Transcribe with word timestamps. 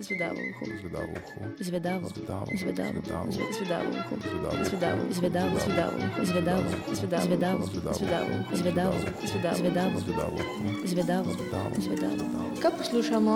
Zvedavo 0.00 0.40
uho. 0.50 0.64
Zvedavo 0.80 1.12
uho. 1.12 1.40
Zvedavo. 1.60 2.08
Zvedavo. 2.08 2.46
Zvedavo. 2.56 2.92
Zvedavo. 3.00 3.30
Zve- 3.30 3.52
Zvedavo 3.52 3.90
uho. 3.90 4.14
Zvedavo. 4.20 4.60
Zvedavo. 4.64 5.02
Zvedavo. 5.10 5.58
Zvedavo 5.58 5.96
uho. 5.98 6.24
Zvedavo. 6.24 6.62
Zvedavo. 6.94 7.20
Zvedavo. 7.20 7.62
Zvedavo 7.94 8.30
uho. 8.34 8.56
Zvedavo. 8.56 8.96
Zvedavo. 9.22 9.56
Zvedavo. 9.56 9.98
Zvedavo 10.00 10.34
uho. 10.34 10.86
Zvedavo. 10.86 11.30
Zvedavo. 11.32 11.74
Zvedavo. 11.78 12.24
Kaj 12.62 12.70
poslušamo? 12.78 13.34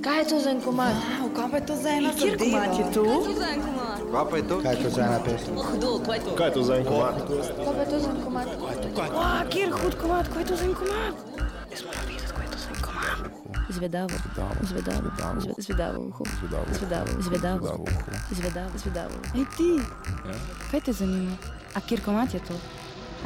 Kaj 0.00 0.18
je 0.18 0.28
to 0.28 0.38
za 0.40 0.50
en 0.50 0.60
komad? 0.60 0.94
Wow, 0.96 1.28
kaj 1.36 1.50
pa 1.50 1.56
je 1.56 1.66
to 1.66 1.76
za 1.76 1.88
ena 1.90 2.10
Kjer 2.16 2.36
komat 2.38 2.72
je 2.72 2.84
to? 2.94 3.04
Kaj 4.12 4.24
pa 4.30 4.36
je 4.36 4.42
to? 4.42 4.56
Kaj 4.62 4.72
je 4.72 4.82
to 4.82 4.90
za 4.90 5.02
ena 5.02 5.18
pesem? 5.20 5.54
Kaj 6.36 6.46
je 6.46 6.52
to 6.52 6.62
za 6.62 6.74
en 6.76 6.84
komad? 6.84 7.14
Kaj 7.28 7.74
pa 7.76 7.82
je 7.82 7.90
to 7.90 7.98
za 7.98 8.10
en 8.10 8.20
komad? 8.24 8.46
Wow, 8.96 9.44
kjer 9.50 9.68
hud 9.72 9.94
komat, 9.94 10.26
kaj 10.28 10.42
je 10.42 10.46
to 10.46 10.56
za 10.56 10.64
en 10.64 10.74
komat? 10.74 11.14
Zvedavo. 13.70 14.08
Zvedavo. 14.62 15.00
Zve- 15.40 15.54
Zvedavo 15.58 15.98
uho. 16.00 16.24
Zvedavo. 16.40 16.64
Zvedavo. 16.72 17.10
Zvedavo. 17.18 17.58
Zvedavo 17.58 17.82
uho. 17.82 17.86
Zvedavo. 18.30 18.70
Zvedavo. 18.76 19.14
Ej 19.34 19.44
ti, 19.56 19.70
kaj 20.70 20.80
te 20.80 20.92
zanima? 20.92 21.36
A 21.74 21.80
kjer 21.80 22.00
komat 22.00 22.34
je 22.34 22.40
to? 22.40 22.54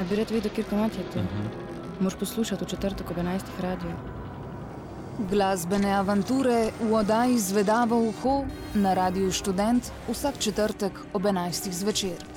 A 0.01 0.05
bi 0.05 0.17
rad 0.17 0.31
videl, 0.31 0.51
kjer 0.51 0.67
komat 0.67 0.93
je 0.93 1.05
to? 1.05 1.21
Moš 2.01 2.15
poslušati 2.15 2.65
v 2.65 2.69
četrtek 2.69 3.11
ob 3.11 3.17
11. 3.17 3.41
radio. 3.61 3.91
Glasbene 5.21 5.93
avanture 5.93 6.71
v 6.83 6.95
oddaji 6.95 7.39
Zvedavo 7.39 7.99
uho 7.99 8.45
na 8.75 8.95
Radiu 8.95 9.33
Študent 9.33 9.83
vsak 10.09 10.39
četrtek 10.39 10.93
ob 11.13 11.23
11. 11.23 11.73
zvečer. 11.73 12.34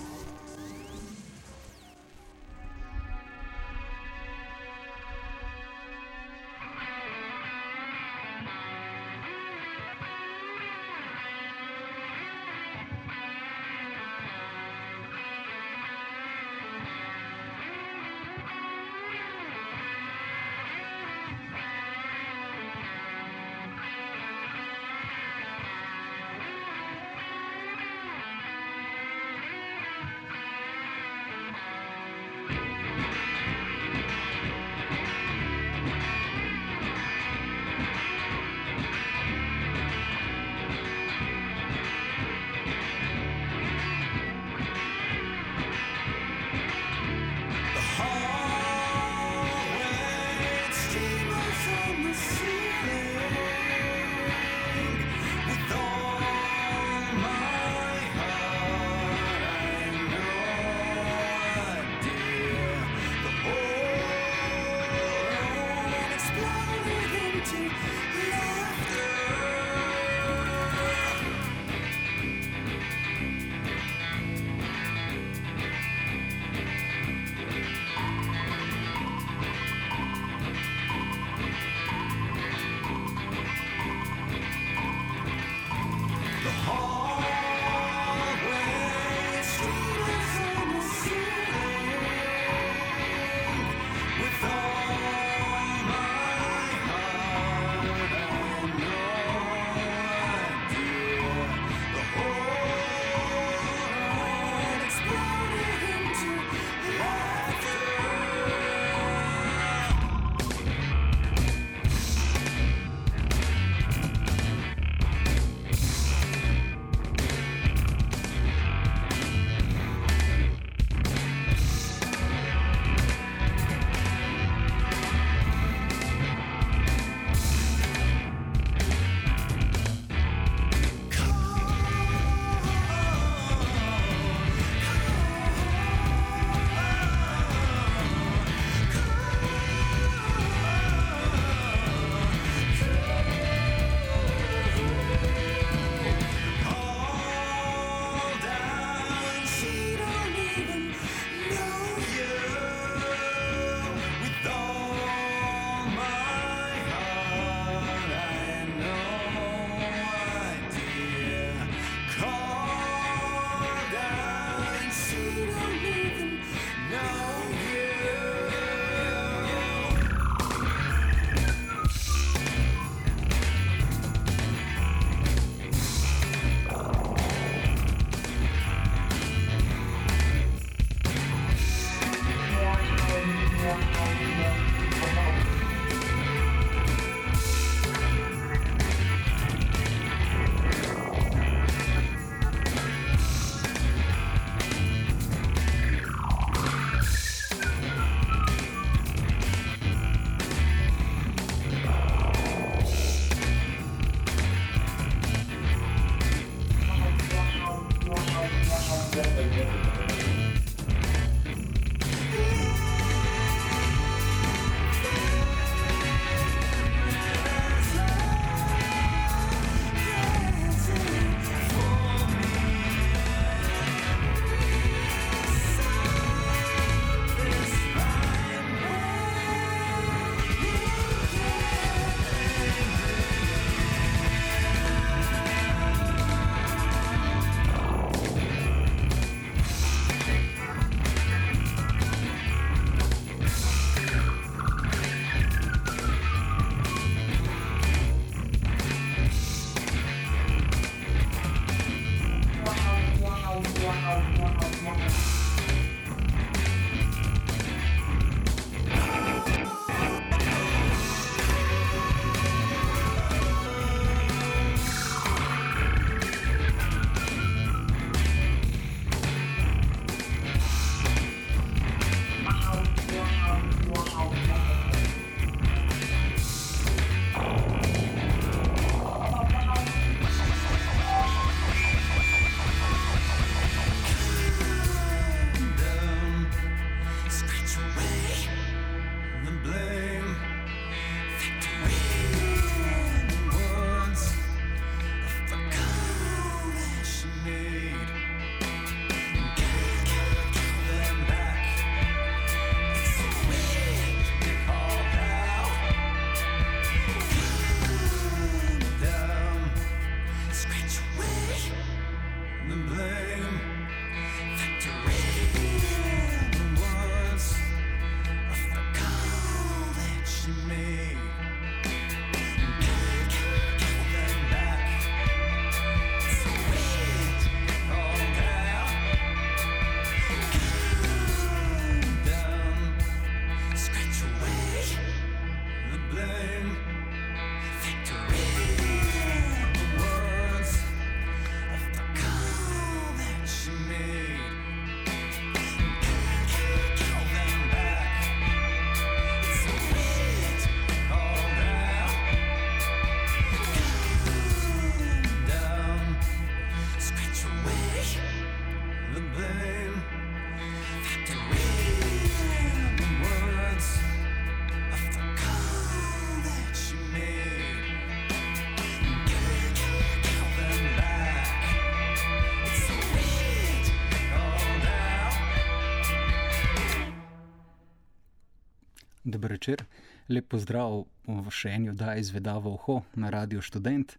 Lep 380.29 380.49
pozdrav 380.51 381.05
v 381.27 381.51
še 381.51 381.71
eni 381.75 381.91
oddaji 381.91 382.23
izvedavo 382.25 382.73
Oho 382.75 383.01
na 383.15 383.29
Radio 383.29 383.61
Student. 383.61 384.17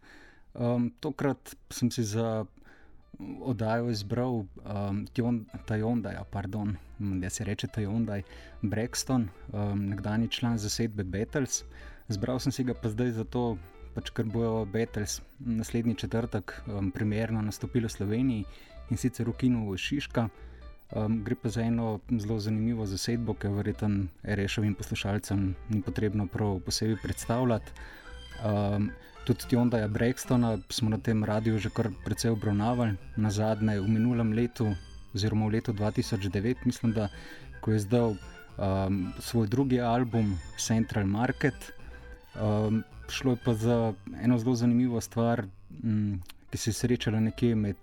Um, 0.54 0.90
tokrat 1.00 1.54
sem 1.70 1.90
si 1.90 2.04
za 2.04 2.46
oddajo 3.40 3.90
izbral 3.90 4.44
um, 4.44 5.06
Tajondaj, 5.66 6.16
pardon, 6.30 6.76
da 6.98 7.30
se 7.30 7.44
reče 7.44 7.66
Tajondaj, 7.66 8.22
Brexton, 8.62 9.28
um, 9.52 9.88
nekdani 9.88 10.28
član 10.28 10.58
zasedbe 10.58 11.04
Beatles. 11.04 11.64
Zbral 12.08 12.40
sem 12.40 12.52
si 12.52 12.64
ga 12.64 12.74
pa 12.74 12.88
zdaj 12.88 13.12
zato, 13.18 13.58
pač, 13.94 14.12
ker 14.14 14.24
bojo 14.24 14.64
Beatles 14.64 15.20
naslednji 15.38 15.94
četrtek 15.94 16.54
um, 16.66 16.90
primerno 16.90 17.42
nastopili 17.42 17.88
v 17.88 17.96
Sloveniji 17.96 18.44
in 18.90 18.96
sicer 18.96 19.28
v 19.28 19.36
Kinu 19.36 19.76
Šiška. 19.76 20.28
Um, 20.96 21.24
gre 21.24 21.34
pa 21.34 21.48
za 21.48 21.60
eno 21.62 22.00
zelo 22.08 22.38
zanimivo 22.40 22.86
zasedbo, 22.86 23.34
ki 23.34 23.46
jo 23.46 23.58
verjetno 23.58 24.06
rešovim 24.22 24.74
poslušalcem 24.74 25.54
ni 25.68 25.82
potrebno 25.82 26.26
prav 26.26 26.60
posebej 26.64 26.96
predstavljati. 27.02 27.72
Um, 28.44 28.90
tudi 29.26 29.44
Tiondaja 29.48 29.88
Brextona 29.88 30.58
smo 30.68 30.88
na 30.90 30.98
tem 30.98 31.24
radiju 31.24 31.58
že 31.58 31.70
kar 31.70 31.90
precej 32.04 32.30
obravnavali, 32.30 32.96
na 33.16 33.30
zadnje 33.30 33.80
v 33.80 33.88
minulem 33.88 34.32
letu, 34.32 34.72
oziroma 35.14 35.46
v 35.46 35.58
letu 35.58 35.72
2009, 35.72 36.64
mislim, 36.64 36.92
da 36.92 37.08
ko 37.60 37.72
je 37.72 37.78
zdal 37.84 38.16
um, 38.56 39.12
svoj 39.18 39.46
drugi 39.46 39.80
album 39.80 40.38
Central 40.56 41.06
Market. 41.06 41.72
Um, 42.40 42.84
šlo 43.08 43.36
je 43.36 43.42
pa 43.44 43.54
za 43.54 43.92
eno 44.22 44.38
zelo 44.38 44.54
zanimivo 44.54 45.00
stvar, 45.00 45.44
um, 45.84 46.22
ki 46.50 46.58
se 46.58 46.70
je 46.70 46.74
srečala 46.74 47.20
nekje 47.20 47.54
med 47.54 47.76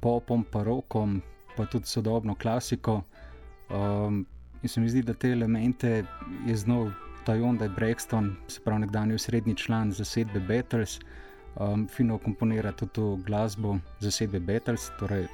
popom, 0.00 0.44
pa 0.44 0.62
rokom, 0.62 1.22
pa 1.56 1.66
tudi 1.66 1.86
sodobno 1.86 2.34
klasiko. 2.34 3.02
Um, 3.70 4.26
in 4.62 4.68
se 4.68 4.80
mi 4.80 4.88
zdi, 4.88 5.02
da 5.02 5.14
te 5.14 5.30
elemente 5.32 6.04
je 6.46 6.56
znal 6.56 6.90
Tajonda 7.24 7.68
Brexton, 7.68 8.36
se 8.48 8.60
pravi 8.60 8.80
nekdanji 8.80 9.18
srednji 9.18 9.54
član 9.56 9.92
zasedbe 9.92 10.40
Beatles, 10.40 10.98
um, 11.56 11.88
fino 11.88 12.18
komponira 12.18 12.72
tudi 12.72 13.22
glasbo 13.22 13.78
zasedbe 14.00 14.40
Beatles. 14.40 14.90
Torej, 14.98 15.26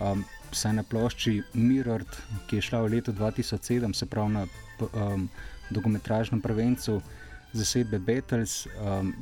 um, 0.00 0.24
Saj 0.52 0.72
na 0.72 0.82
plošči 0.82 1.42
Mirror, 1.54 2.04
ki 2.46 2.56
je 2.56 2.62
šla 2.62 2.82
v 2.82 2.90
letu 2.92 3.12
2007, 3.12 3.92
se 3.96 4.06
pravi 4.06 4.32
na 4.32 4.46
um, 4.92 5.28
dolgometražnem 5.70 6.40
prvencu 6.40 7.00
zasedbe 7.52 7.98
Beatles, 7.98 8.66
um, 8.66 9.14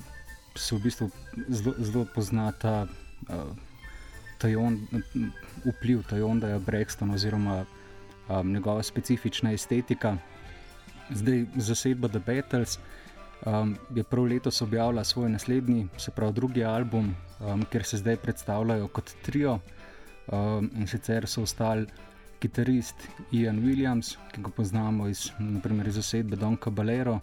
se 0.56 0.74
v 0.74 0.82
bistvu 0.82 1.10
zelo 1.78 2.06
poznata 2.14 2.86
uh, 3.28 3.69
tajon, 4.40 4.78
vpliv 5.64 6.02
Tajonda 6.08 6.58
Brextona 6.58 7.14
oziroma 7.14 7.64
um, 8.28 8.52
njegova 8.52 8.82
specifična 8.82 9.52
estetika. 9.52 10.16
Zdaj, 11.10 11.44
zasedba 11.56 12.08
The 12.08 12.18
Battles 12.26 12.78
um, 13.46 13.76
je 13.94 14.04
prav 14.04 14.24
letos 14.24 14.62
objavila 14.62 15.04
svoj 15.04 15.30
naslednji, 15.30 15.88
se 15.98 16.10
pravi 16.10 16.32
drugi 16.32 16.64
album, 16.64 17.14
um, 17.40 17.64
kjer 17.64 17.84
se 17.84 17.96
zdaj 17.96 18.16
predstavljajo 18.16 18.88
kot 18.88 19.12
trio. 19.22 19.58
Um, 20.32 20.70
in 20.76 20.86
sicer 20.86 21.26
so 21.26 21.42
ostali 21.42 21.86
kitarist 22.40 22.94
Ian 23.32 23.58
Williams, 23.58 24.16
ki 24.32 24.42
ga 24.42 24.50
poznamo 24.56 25.08
iz, 25.08 25.30
naprimer, 25.38 25.88
iz 25.88 25.94
zasedbe 25.94 26.36
Don 26.36 26.56
Caballero, 26.56 27.20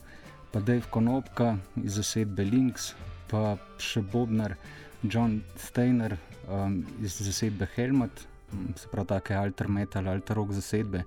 pa 0.51 0.59
Dave 0.59 0.85
Konopka 0.89 1.55
iz 1.83 1.95
zasedbe 1.97 2.45
Lynx, 2.45 2.91
pa 3.31 3.55
še 3.81 4.01
Bobnar 4.01 4.55
John 5.03 5.41
Steiner 5.55 6.17
um, 6.47 6.81
iz 7.01 7.19
zasedbe 7.21 7.67
Helmet, 7.75 8.27
se 8.75 8.87
pravi, 8.91 9.07
take 9.07 9.35
alter 9.35 9.67
metal, 9.67 10.07
alter 10.07 10.35
rock 10.35 10.55
zasedbe 10.57 11.03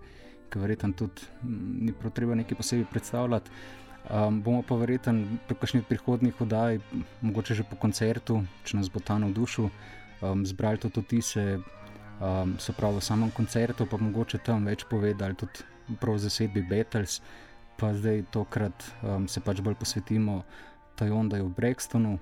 ki 0.50 0.58
verjetno 0.58 0.92
tudi 0.92 1.22
mm, 1.42 1.86
ni 1.86 2.10
treba 2.14 2.34
nekaj 2.34 2.58
posebej 2.58 2.86
predstavljati. 2.90 3.50
Um, 4.10 4.40
bomo 4.42 4.62
pa 4.66 4.74
verjetno 4.80 5.38
pri 5.46 5.56
kakšnih 5.60 5.84
prihodnih 5.88 6.40
oddajah, 6.40 6.80
mogoče 7.20 7.54
že 7.54 7.66
po 7.68 7.76
koncertu, 7.76 8.40
če 8.64 8.80
nas 8.80 8.88
bo 8.88 9.00
ta 9.00 9.18
navdušil, 9.20 9.68
um, 9.68 10.46
zbrali 10.46 10.80
tudi 10.80 11.02
tise, 11.14 11.60
um, 12.18 12.56
se 12.58 12.72
pravi 12.72 12.98
v 12.98 13.04
samem 13.04 13.30
koncertu, 13.30 13.86
pa 13.86 14.00
mogoče 14.00 14.40
tam 14.46 14.66
več 14.66 14.86
povedali 14.90 15.36
tudi 15.36 15.68
prav 16.00 16.18
zasedbi 16.18 16.64
Beatles. 16.64 17.20
Pa 17.76 17.94
zdaj 17.96 18.26
tokrat 18.32 18.84
um, 19.02 19.28
se 19.28 19.40
pač 19.40 19.60
bolj 19.64 19.78
posvetimo 19.80 20.42
Tajondaju 20.96 21.46
v 21.48 21.54
Brextonu. 21.56 22.18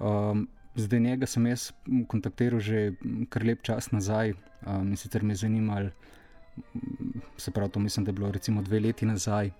Um, 0.00 0.48
zdaj 0.78 1.00
njega 1.00 1.26
sem 1.26 1.46
jaz 1.46 1.70
kontaktiral 2.08 2.60
že 2.60 2.92
kar 3.28 3.44
lep 3.44 3.62
čas 3.62 3.90
nazaj 3.90 4.32
um, 4.66 4.90
in 4.90 4.96
sicer 4.96 5.22
me 5.22 5.32
je 5.32 5.42
zanimalo 5.44 5.90
se 7.36 7.50
pravi, 7.50 7.70
to 7.70 7.80
mislim, 7.80 8.04
da 8.04 8.08
je 8.08 8.12
bilo 8.12 8.32
recimo 8.32 8.62
dve 8.62 8.80
leti 8.80 9.06
nazaj, 9.06 9.50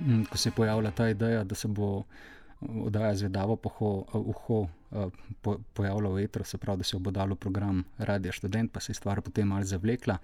mm, 0.00 0.24
ko 0.24 0.38
se 0.38 0.48
je 0.48 0.52
pojavila 0.52 0.90
ta 0.90 1.08
ideja, 1.08 1.44
da 1.44 1.54
se 1.54 1.68
bo 1.68 2.02
oddaja 2.60 3.14
zvedavo 3.14 3.56
poho, 3.56 4.04
uho 4.12 4.68
po, 5.42 5.58
pojavila 5.74 6.10
v 6.10 6.24
etru, 6.24 6.44
se 6.44 6.58
pravi, 6.58 6.78
da 6.78 6.84
se 6.84 6.98
bo 6.98 7.10
dalo 7.10 7.34
program 7.34 7.84
Radio 7.98 8.32
Student, 8.32 8.72
pa 8.72 8.80
se 8.80 8.90
je 8.90 8.94
stvar 8.94 9.20
potem 9.20 9.48
malce 9.48 9.68
zavlekla. 9.68 10.18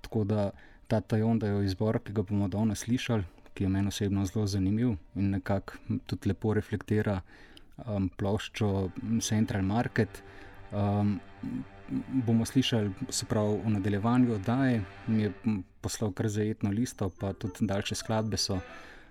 Tako 0.00 0.24
da 0.24 0.50
ta 0.86 1.00
tajon, 1.00 1.38
da 1.38 1.46
je 1.46 1.64
izbor, 1.64 2.00
ki 2.04 2.12
ga 2.12 2.22
bomo 2.22 2.48
danes 2.48 2.78
slišali, 2.78 3.24
ki 3.54 3.64
je 3.64 3.68
meni 3.68 3.88
osebno 3.88 4.24
zelo 4.26 4.46
zanimiv 4.46 4.96
in 5.14 5.30
nekako 5.30 5.72
tudi 6.06 6.28
lepo 6.28 6.54
reflektira 6.54 7.20
um, 7.86 8.08
ploščo 8.16 8.90
Central 9.22 9.62
Market. 9.62 10.22
Um, 10.72 11.18
bomo 12.26 12.44
slišali, 12.44 12.92
se 13.10 13.26
pravi, 13.26 13.60
v 13.64 13.70
nadaljevanju 13.78 14.34
oddaje, 14.34 14.82
mi 15.06 15.22
je 15.22 15.32
poslal 15.80 16.12
kar 16.12 16.28
zajetno 16.28 16.70
listo, 16.70 17.08
pa 17.08 17.32
tudi 17.32 17.66
daljše 17.66 17.94
skladbe 17.94 18.36
so. 18.36 18.60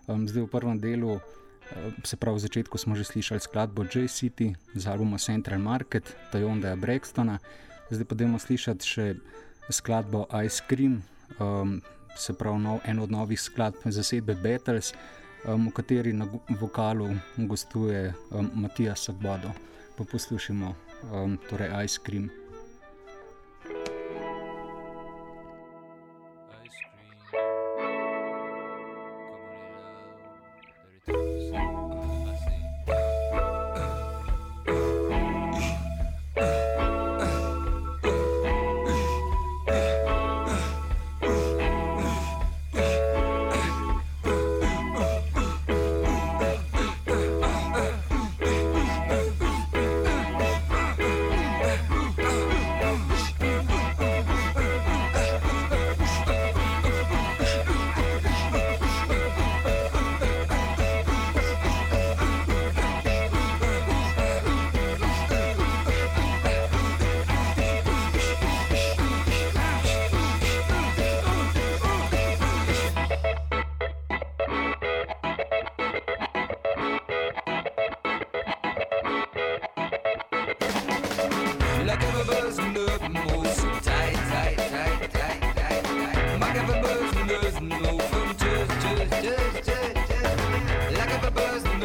Um, 0.07 0.27
zdaj 0.27 0.45
v 0.45 0.51
prvem 0.51 0.79
delu, 0.79 1.19
se 2.03 2.17
pravi, 2.17 2.37
v 2.37 2.45
začetku 2.45 2.77
smo 2.77 2.95
že 2.95 3.03
slišali 3.03 3.39
skladbo 3.39 3.83
J. 3.83 4.07
City 4.07 4.55
z 4.75 4.87
albuma 4.87 5.17
Central 5.17 5.59
Market, 5.59 6.15
Tajonda 6.31 6.75
Brextona, 6.75 7.39
zdaj 7.89 8.05
pa 8.07 8.15
bomo 8.15 8.39
slišati 8.39 8.83
še 8.85 9.05
skladbo 9.69 10.27
Ice 10.45 10.63
Cream, 10.69 11.03
um, 11.39 11.81
se 12.15 12.33
pravi, 12.33 12.59
nov, 12.59 12.79
eno 12.85 13.03
od 13.03 13.11
novih 13.11 13.39
skladb 13.39 13.75
zasedbe 13.85 14.35
Beatles. 14.35 14.93
Um, 15.45 15.69
v 15.69 15.73
kateri 15.73 16.13
na 16.13 16.25
vokalu 16.49 17.13
gostuje 17.37 18.13
um, 18.31 18.49
Matija 18.53 18.95
Sabado. 18.95 19.51
Pa 19.95 20.03
poslušamo 20.03 20.75
um, 21.13 21.37
torej 21.49 21.85
Ice 21.85 21.99
Cream. 22.05 22.29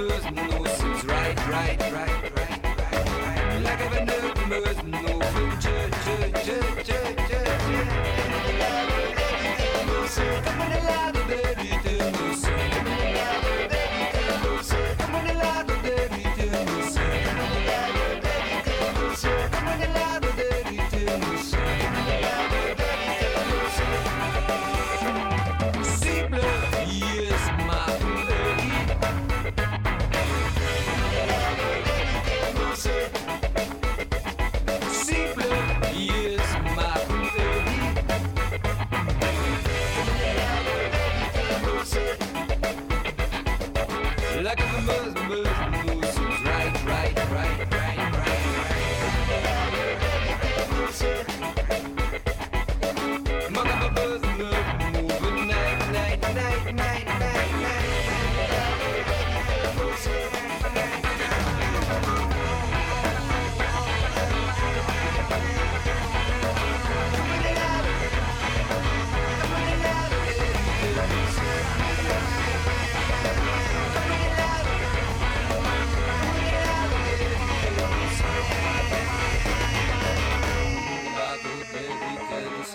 cause 0.08 0.30
mood 0.32 0.68
seems 0.68 1.04
right, 1.04 1.48
right, 1.48 1.92
right. 1.92 2.21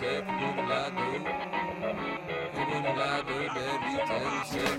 Hep 0.08 0.26
duruladı 0.28 1.08
Duruladı 2.56 3.40
der 3.56 3.82
biter 3.82 4.77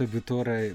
to 0.00 0.04
je 0.04 0.08
bil 0.08 0.22
torej 0.24 0.72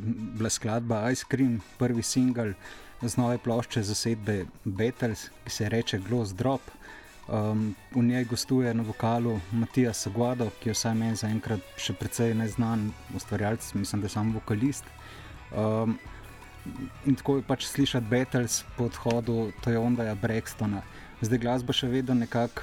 skladba 0.53 1.09
Ice 1.09 1.25
Cream, 1.25 1.57
prvi 1.81 2.03
singel 2.05 2.53
z 3.01 3.17
nove 3.17 3.39
plošče 3.41 3.81
zasedbe 3.81 4.45
Beatles, 4.65 5.31
ki 5.45 5.51
se 5.51 5.69
reče 5.69 5.97
Gloss 5.97 6.33
Drop. 6.37 6.61
Um, 7.25 7.73
v 7.95 8.03
njej 8.05 8.25
gostuje 8.29 8.73
na 8.73 8.83
vokalu 8.85 9.39
Matija 9.51 9.93
Saguado, 9.93 10.51
ki 10.61 10.69
je 10.69 10.77
vsaj 10.77 10.93
meni 10.93 11.17
zaenkrat 11.17 11.73
še 11.81 11.97
precej 11.97 12.35
neznan 12.37 12.91
ustvarjalec, 13.17 13.73
mislim, 13.73 14.05
da 14.05 14.05
je 14.05 14.13
samo 14.13 14.37
vokalist. 14.37 14.85
Um, 15.49 15.97
in 17.09 17.17
tako 17.17 17.39
je 17.39 17.49
pač 17.49 17.65
slišati 17.65 18.05
Beatles 18.05 18.61
po 18.77 18.91
odhodu 18.93 19.49
Tojondaja 19.65 20.13
Brextona. 20.21 20.85
Zdaj 21.25 21.41
glasba 21.41 21.73
še 21.73 21.89
vedno 21.89 22.13
nekako 22.13 22.61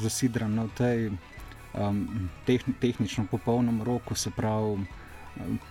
zasidrana 0.00 0.70
v 0.70 0.78
tej 0.80 1.10
um, 1.76 2.30
tehn 2.48 2.72
tehnično 2.80 3.28
popolnem 3.28 3.84
roku, 3.84 4.16
se 4.16 4.32
pravi, 4.32 4.86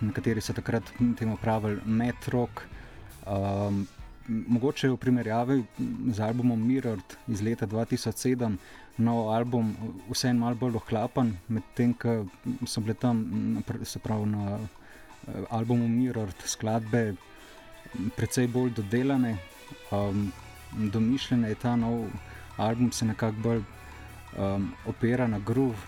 nekateri 0.00 0.40
so 0.40 0.52
takrat 0.52 0.82
temu 1.18 1.36
pravili 1.36 1.80
metrok. 1.86 2.62
Um, 3.26 3.86
mogoče 4.28 4.88
v 4.90 4.96
primerjavi 4.96 5.64
z 6.10 6.20
albumom 6.20 6.66
Mirror 6.66 6.98
iz 7.28 7.42
leta 7.42 7.66
2007, 7.66 8.56
no 8.98 9.28
album 9.30 9.76
vseeno 10.10 10.40
malo 10.40 10.58
bolj 10.58 10.80
ohlapen, 10.80 11.36
medtem 11.48 11.94
ko 11.94 12.26
so 12.66 12.80
bile 12.80 12.94
tam, 12.94 13.22
se 13.84 13.98
pravi, 13.98 14.26
na 14.26 14.58
albumu 15.50 15.88
Mirror 15.88 16.32
skladbe 16.44 17.14
precej 18.16 18.46
bolj 18.46 18.74
dodelane. 18.76 19.36
Um, 19.90 20.32
domišljene 20.92 21.48
je 21.48 21.54
ta 21.54 21.76
nov 21.76 22.06
album, 22.56 22.92
se 22.92 23.04
nekako 23.04 23.36
bolj 23.42 23.62
um, 24.38 24.72
opera 24.86 25.26
na 25.26 25.38
groove, 25.38 25.78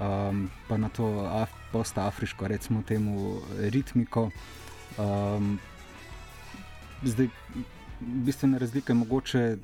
um, 0.00 0.50
pa 0.68 0.76
na 0.76 0.88
to 0.88 1.06
af, 1.26 1.50
post-afriško, 1.72 2.48
recimo 2.48 2.82
temu 2.82 3.40
ritmiko. 3.58 4.30
Um, 4.98 5.58
zdaj, 7.02 7.28
bistvena 8.00 8.58
razlika 8.58 8.92
je 8.92 8.96
mogoče, 8.96 9.56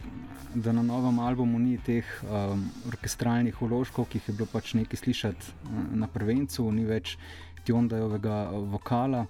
da 0.55 0.73
na 0.73 0.83
novem 0.83 1.19
albumu 1.19 1.59
ni 1.59 1.79
teh 1.79 2.05
um, 2.23 2.69
orkestralnih 2.89 3.63
uložkov, 3.63 4.07
ki 4.11 4.19
jih 4.19 4.29
je 4.29 4.35
bilo 4.35 4.47
pač 4.53 4.75
nekaj 4.75 5.01
slišati 5.01 5.53
na 5.95 6.07
prvencu, 6.07 6.71
ni 6.73 6.85
več 6.85 7.17
Tjondajovega 7.65 8.51
vokala, 8.71 9.25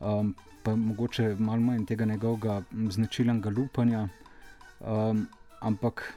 um, 0.00 0.34
pa 0.62 0.76
mogoče 0.76 1.34
malo 1.38 1.64
manj 1.64 1.86
tega 1.88 2.04
njegovega 2.04 2.60
značilnega 2.92 3.50
lupanja. 3.50 4.08
Um, 4.80 5.26
ampak 5.60 6.14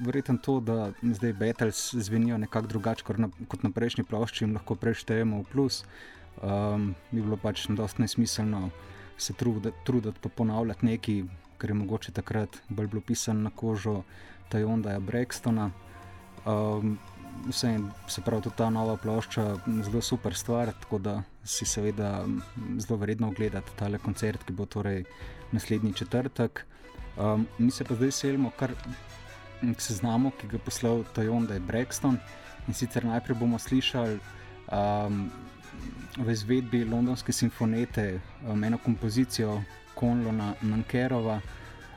verjetno 0.00 0.38
to, 0.38 0.60
da 0.60 0.92
zdaj 1.02 1.32
Beatles 1.32 1.94
zvenijo 1.94 2.38
nekako 2.38 2.66
drugače 2.66 3.04
kot, 3.04 3.16
kot 3.48 3.62
na 3.62 3.70
prejšnji 3.70 4.04
plošči 4.04 4.44
in 4.44 4.54
lahko 4.54 4.74
preštejemo 4.74 5.42
v 5.42 5.44
plus, 5.52 5.84
um, 6.42 6.94
bi 7.10 7.22
bilo 7.22 7.36
pač 7.36 7.66
dosti 7.68 8.02
nesmiselno 8.02 8.70
se 9.18 9.32
truditi, 9.32 9.76
truditi 9.84 10.18
pa 10.22 10.28
ponavljati 10.28 10.86
nekaj, 10.86 11.22
kar 11.58 11.70
je 11.70 11.74
mogoče 11.74 12.12
takrat 12.12 12.56
bolj 12.68 12.86
bilo 12.86 13.02
pisano 13.06 13.40
na 13.40 13.50
kožo 13.50 14.02
Tajonda 14.48 14.98
Brextona. 15.00 15.70
Um, 16.46 16.98
Vse 17.48 17.78
se 18.08 18.20
pravi, 18.20 18.42
tudi 18.42 18.56
ta 18.56 18.70
nova 18.70 18.96
plošča 18.96 19.42
je 19.42 19.82
zelo 19.82 20.00
super 20.02 20.34
stvar, 20.34 20.72
tako 20.80 20.98
da 20.98 21.22
si 21.44 21.64
seveda 21.64 22.24
zelo 22.78 22.98
vredno 22.98 23.28
ogledati 23.28 23.70
tale 23.78 23.98
koncert, 23.98 24.44
ki 24.44 24.52
bo 24.52 24.66
torej 24.66 25.04
naslednji 25.52 25.92
četrtek. 25.92 26.66
Um, 27.16 27.46
mi 27.58 27.70
se 27.70 27.84
pa 27.84 27.94
zdaj 27.94 28.10
selimo 28.10 28.50
kar 28.58 28.74
k 29.60 29.80
seznamu, 29.80 30.32
ki 30.40 30.48
ga 30.48 30.56
je 30.56 30.64
poslal 30.64 31.04
Tajon, 31.14 31.46
da 31.46 31.54
je 31.54 31.60
Brexton. 31.60 32.18
In 32.68 32.74
sicer 32.74 33.04
najprej 33.04 33.38
bomo 33.38 33.58
slišali 33.58 34.18
um, 34.72 35.30
v 36.16 36.32
izvedbi 36.32 36.84
Londonske 36.84 37.32
simfonete 37.32 38.20
um, 38.46 38.64
eno 38.64 38.78
kompozicijo 38.78 39.62
Konlona 39.94 40.54
Nankerova, 40.62 41.40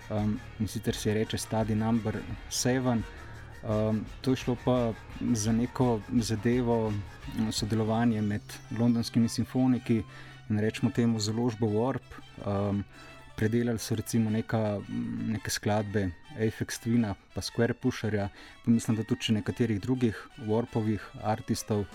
um, 0.10 0.40
in 0.60 0.68
sicer 0.68 0.96
se 0.96 1.14
reče 1.14 1.38
Study 1.38 1.76
Number 1.76 2.20
7. 2.50 3.02
Um, 3.64 4.06
to 4.22 4.32
je 4.32 4.36
šlo 4.36 4.58
pa 4.66 4.94
za 5.34 5.52
neko 5.52 6.02
zadevo, 6.20 6.88
um, 6.88 7.52
sodelovanje 7.52 8.22
med 8.22 8.42
londonskimi 8.80 9.30
simfoniki 9.30 10.04
in 10.50 10.60
rečemo 10.60 10.92
temu 10.92 11.20
založbo 11.20 11.68
Warp. 11.68 12.20
Um, 12.46 12.84
predelali 13.36 13.80
so 13.80 13.96
recimo 13.96 14.30
neka, 14.30 14.80
neke 15.28 15.50
skladbe 15.50 16.10
Apex 16.36 16.80
Twina, 16.80 17.16
pa 17.34 17.42
Square 17.42 17.74
Pusherja, 17.74 18.30
pa 18.66 18.72
mislim, 18.72 18.98
da 18.98 19.04
tudi 19.04 19.34
nekaterih 19.34 19.82
drugih 19.82 20.18
Warpovih 20.48 21.02
artistov. 21.24 21.86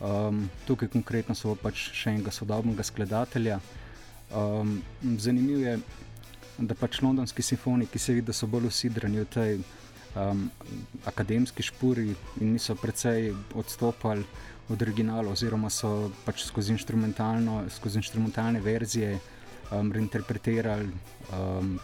Um, 0.00 0.48
tukaj 0.66 0.88
konkretno 0.88 1.34
so 1.36 1.52
pač 1.60 1.90
še 1.92 2.14
enega 2.14 2.32
sodobnega 2.32 2.84
skladatelja. 2.84 3.58
Um, 4.32 4.78
zanimivo 5.20 5.60
je, 5.60 5.74
da 6.58 6.74
pač 6.74 7.02
londonski 7.04 7.42
simfoniki 7.44 7.98
se 7.98 8.16
vidi, 8.16 8.26
da 8.30 8.36
so 8.36 8.48
bolj 8.48 8.70
usidrani 8.70 9.20
v 9.20 9.26
tej 9.28 9.58
um, 10.16 10.46
akademski 11.04 11.62
špuri 11.62 12.14
in 12.40 12.54
niso 12.54 12.74
precej 12.80 13.34
odstopali 13.54 14.24
od 14.70 14.82
originala, 14.82 15.32
oziroma 15.32 15.68
so 15.70 16.10
pač 16.24 16.46
skozi, 16.46 16.78
skozi 16.78 18.00
instrumentalne 18.00 18.60
verzije 18.64 19.18
um, 19.70 19.92
reinterpretirali 19.92 20.88
um, 21.32 21.78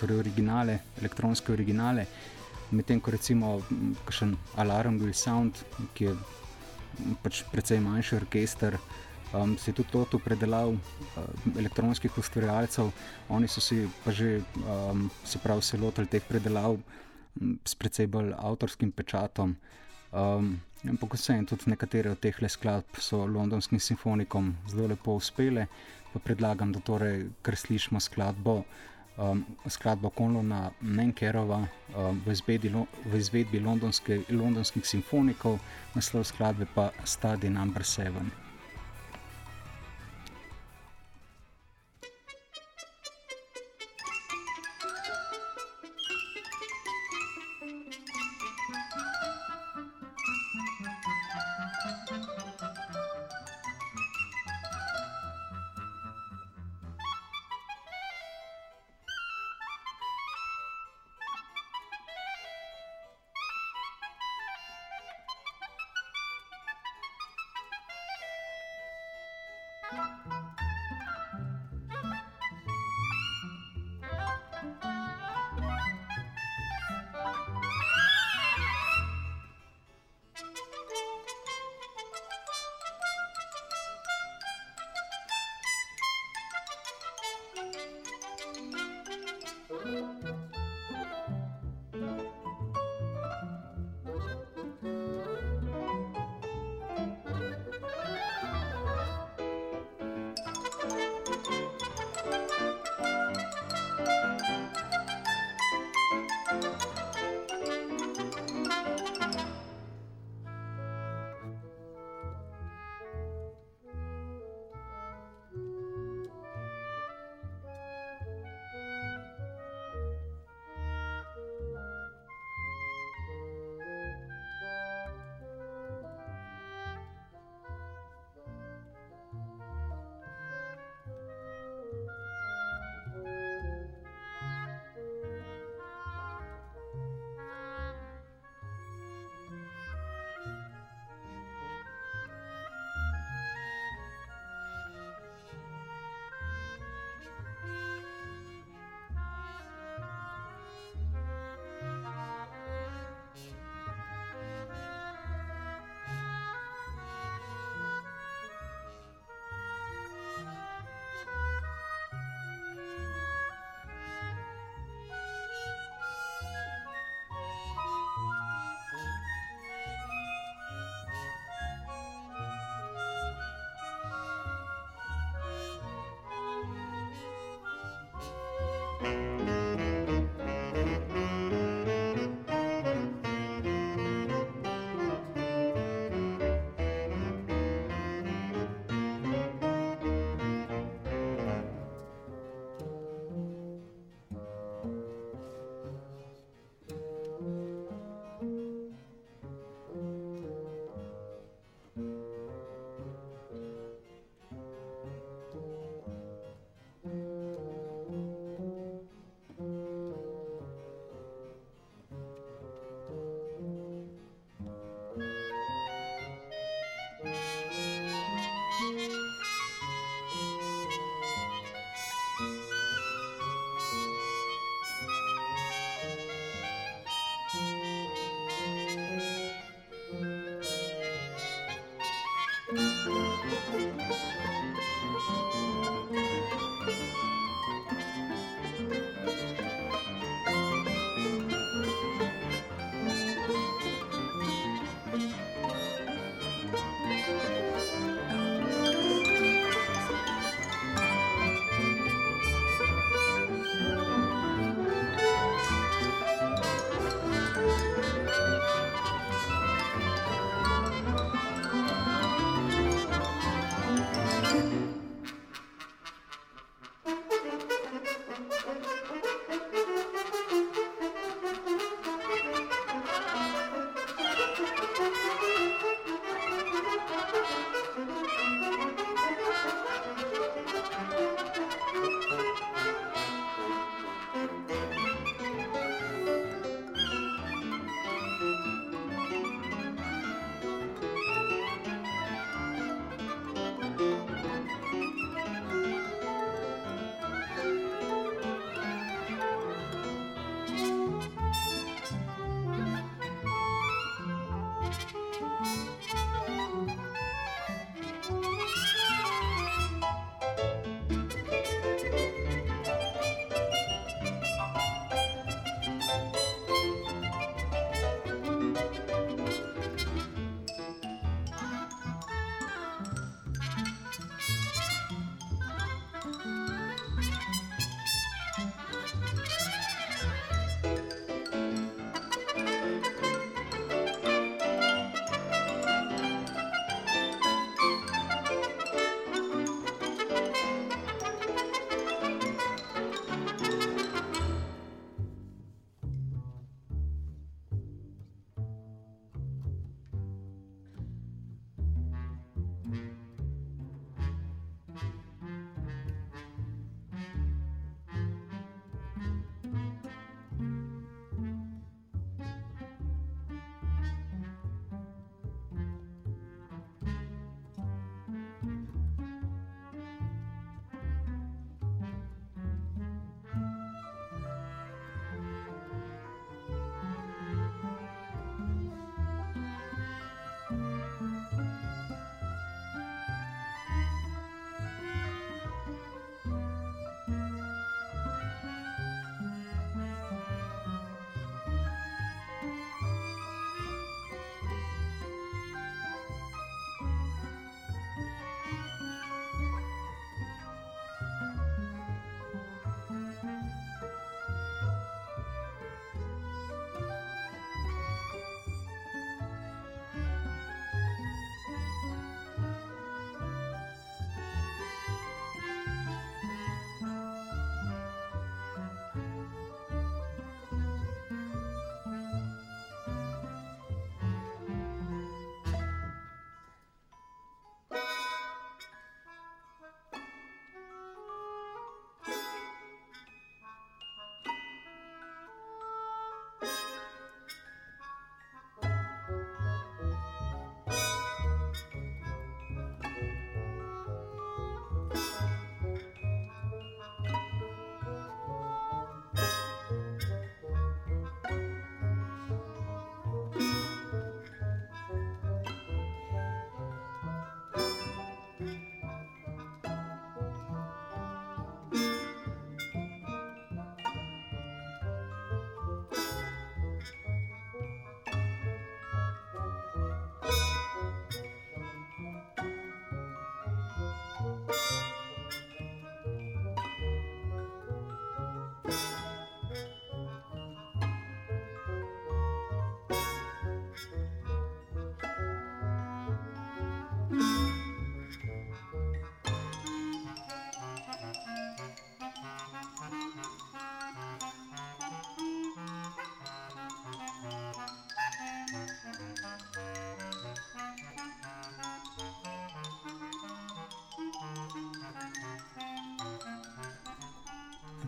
torej 0.00 0.18
originale, 0.18 0.78
elektronske 1.00 1.52
originale, 1.52 2.06
medtem 2.70 3.00
ko 3.00 3.10
recimo 3.10 3.58
kakšen 4.04 4.36
Alarm 4.62 4.98
Will 5.00 5.14
Sound, 5.14 5.60
ki 5.94 6.08
je 6.08 6.14
pač 7.22 7.44
precej 7.52 7.80
manjši 7.82 8.16
orkester. 8.16 8.78
Um, 9.30 9.54
se 9.58 9.70
je 9.70 9.76
tudi 9.78 10.06
to 10.10 10.18
predelal 10.18 10.74
uh, 10.74 10.78
elektronskih 11.58 12.16
ustvarjalcev, 12.18 12.90
oni 13.28 13.46
so 13.48 13.60
si 13.62 13.86
pa 14.04 14.10
že 14.10 14.42
um, 14.66 15.10
se 15.24 15.38
pravi, 15.38 15.62
se 15.62 15.78
lotili 15.78 16.06
teh 16.06 16.24
predelav 16.26 16.74
um, 16.74 17.58
s 17.64 17.74
precej 17.78 18.06
bolj 18.10 18.34
avtorskim 18.34 18.90
pečatom. 18.90 19.54
Um, 20.10 20.58
ampak 20.88 21.14
vse 21.14 21.36
in 21.38 21.46
tudi 21.46 21.70
nekatere 21.70 22.10
od 22.10 22.18
teh 22.18 22.34
skladb 22.48 22.98
so 22.98 23.22
londonskim 23.26 23.78
simfonikom 23.78 24.56
zelo 24.66 24.88
lepo 24.88 25.14
uspele 25.14 25.68
pa 26.12 26.18
predlagam, 26.18 26.72
da 26.72 26.80
torej 26.80 27.28
kar 27.42 27.56
slišimo 27.56 28.00
skladbo, 28.00 28.62
um, 29.16 29.44
skladbo 29.68 30.10
Konlona 30.10 30.70
Menkerova 30.80 31.62
um, 31.64 32.22
v, 32.26 32.32
izvedbi, 32.32 32.72
v 33.04 33.16
izvedbi 33.16 33.60
londonskih 33.60 34.86
simfonikov, 34.86 35.58
naslov 35.94 36.24
skladbe 36.24 36.66
pa 36.74 36.90
Study 37.04 37.50
Number 37.50 37.82
7. 37.82 38.49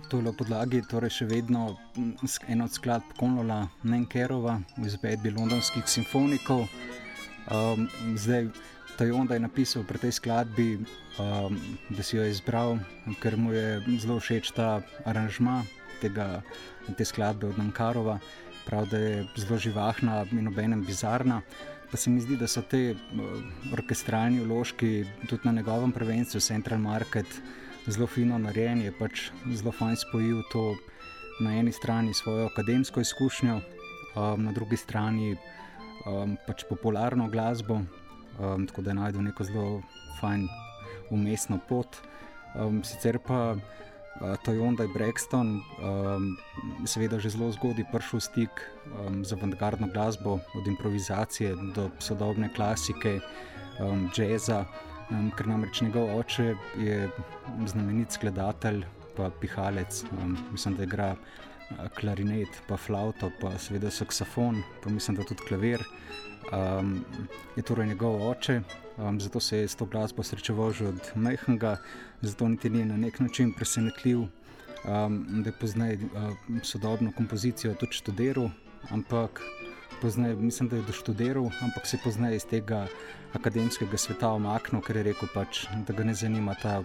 To 0.09 0.17
je 0.17 0.23
na 0.23 0.33
podlagi 0.33 0.83
torej 0.89 1.11
še 1.23 1.27
vedno 1.31 1.77
ena 2.49 2.65
od 2.65 2.73
skladb 2.73 3.15
Konola 3.19 3.69
Nenkerova 3.83 4.59
v 4.77 4.87
izvedbi 4.87 5.33
londonskih 5.33 5.87
simfonikov. 5.89 6.67
Um, 7.51 7.89
zdaj, 8.15 8.51
Tajonda 8.97 9.35
je 9.35 9.43
napisal 9.43 9.87
pri 9.89 9.99
tej 9.99 10.13
skladbi, 10.21 10.69
um, 11.19 11.57
da 11.91 12.03
si 12.05 12.17
jo 12.17 12.23
je 12.23 12.35
izbral, 12.35 12.79
ker 13.23 13.37
mu 13.41 13.53
je 13.53 13.81
zelo 13.99 14.21
všeč 14.21 14.53
ta 14.53 14.83
aranžma 15.09 15.63
tega, 16.03 16.43
te 16.97 17.05
skladbe 17.05 17.49
od 17.49 17.59
Nankarova. 17.59 18.19
Prav, 18.63 18.87
da 18.93 18.99
je 18.99 19.25
zelo 19.37 19.59
živahna 19.59 20.23
in 20.31 20.47
obenem 20.47 20.85
bizarna. 20.87 21.41
Pa 21.91 21.97
se 21.97 22.11
mi 22.11 22.21
zdi, 22.23 22.39
da 22.41 22.47
so 22.49 22.63
te 22.63 22.95
orkestralni 23.73 24.41
vložki 24.41 25.05
tudi 25.29 25.45
na 25.45 25.53
njegovem 25.53 25.93
prvenstvu, 25.93 26.41
Central 26.41 26.79
Market, 26.79 27.27
zelo 27.87 28.07
fino 28.07 28.39
narejeni. 28.39 28.85
Je 28.85 28.93
pač 28.99 29.31
zelo 29.51 29.73
fajn 29.73 29.97
spojil 29.97 30.43
to 30.53 30.75
na 31.41 31.57
eni 31.59 31.73
strani 31.73 32.15
svojo 32.15 32.47
akademsko 32.47 33.01
izkušnjo, 33.01 33.61
um, 34.17 34.45
na 34.45 34.53
drugi 34.53 34.77
strani 34.77 35.37
um, 36.07 36.37
pač 36.47 36.65
popularno 36.69 37.29
glasbo, 37.29 37.81
um, 38.39 38.67
tako 38.67 38.83
da 38.83 38.91
je 38.91 38.95
najdel 38.95 39.23
neko 39.23 39.45
zelo 39.45 39.83
fajn 40.21 40.49
umestno 41.11 41.59
pot. 41.69 41.97
Um, 42.55 42.83
sicer 42.85 43.19
pa 43.19 43.55
uh, 43.55 44.37
to 44.45 44.53
je 44.53 44.61
Onda 44.61 44.85
in 44.85 44.93
Brexton, 44.93 45.61
um, 45.81 46.37
seveda 46.87 47.19
že 47.19 47.33
zelo 47.33 47.53
zgodaj 47.53 47.89
prišel 47.93 48.21
v 48.21 48.23
stik 48.23 48.55
um, 48.93 49.25
z 49.25 49.33
avantgardno 49.33 49.89
glasbo, 49.93 50.39
od 50.55 50.67
improvizacije 50.67 51.57
do 51.75 51.91
sodobne 51.99 52.53
klasike, 52.55 53.21
um, 53.81 54.11
jazza. 54.17 54.65
Um, 55.13 55.31
ker 55.37 55.47
namreč 55.47 55.83
njegov 55.85 56.09
oče 56.17 56.55
je 56.81 57.09
znamenit 57.69 58.15
skladatelj, 58.17 58.85
pa 59.17 59.31
pihalec, 59.41 60.05
um, 60.13 60.37
mislim, 60.53 60.77
da 60.77 60.87
igra 60.87 61.09
klarinet, 61.99 62.63
pa 62.69 62.77
flauto, 62.77 63.31
pa 63.41 63.59
seveda 63.59 63.91
saksofon, 63.91 64.63
pa 64.83 64.91
mislim, 64.91 65.17
da 65.17 65.27
tudi 65.29 65.45
klavir. 65.49 65.85
Um, 66.53 67.05
je 67.57 67.63
torej 67.63 67.87
njegov 67.87 68.23
oče, 68.31 68.61
um, 68.97 69.21
zato 69.21 69.41
se 69.41 69.59
je 69.59 69.69
s 69.69 69.77
to 69.77 69.87
glasbo 69.87 70.23
srečeval 70.23 70.73
že 70.73 70.89
od 70.89 71.13
majhnega, 71.15 71.77
zato 72.23 72.49
niti 72.49 72.71
ni 72.71 72.85
na 72.85 72.97
nek 72.97 73.21
način 73.21 73.53
presenetljiv, 73.53 74.19
um, 74.19 75.27
da 75.43 75.51
je 75.51 75.59
poznaj 75.61 75.95
uh, 75.95 76.03
sodobno 76.63 77.13
kompozicijo 77.17 77.75
tudi 77.75 77.93
študiral, 77.93 78.51
ampak 78.91 79.41
poznaj, 80.03 80.35
mislim, 80.35 80.69
da 80.69 80.77
je 80.77 80.83
doštudiral, 80.83 81.45
ampak 81.63 81.87
se 81.87 81.99
poznaj 82.05 82.37
iz 82.37 82.45
tega 82.47 82.87
akademskega 83.33 83.97
sveta 83.97 84.33
omaknil, 84.35 84.83
ker 84.83 84.99
je 84.99 85.03
rekel, 85.13 85.29
pač, 85.35 85.65
da 85.87 85.95
ga 85.95 86.05
ne 86.05 86.15
zanima 86.15 86.55
ta 86.63 86.81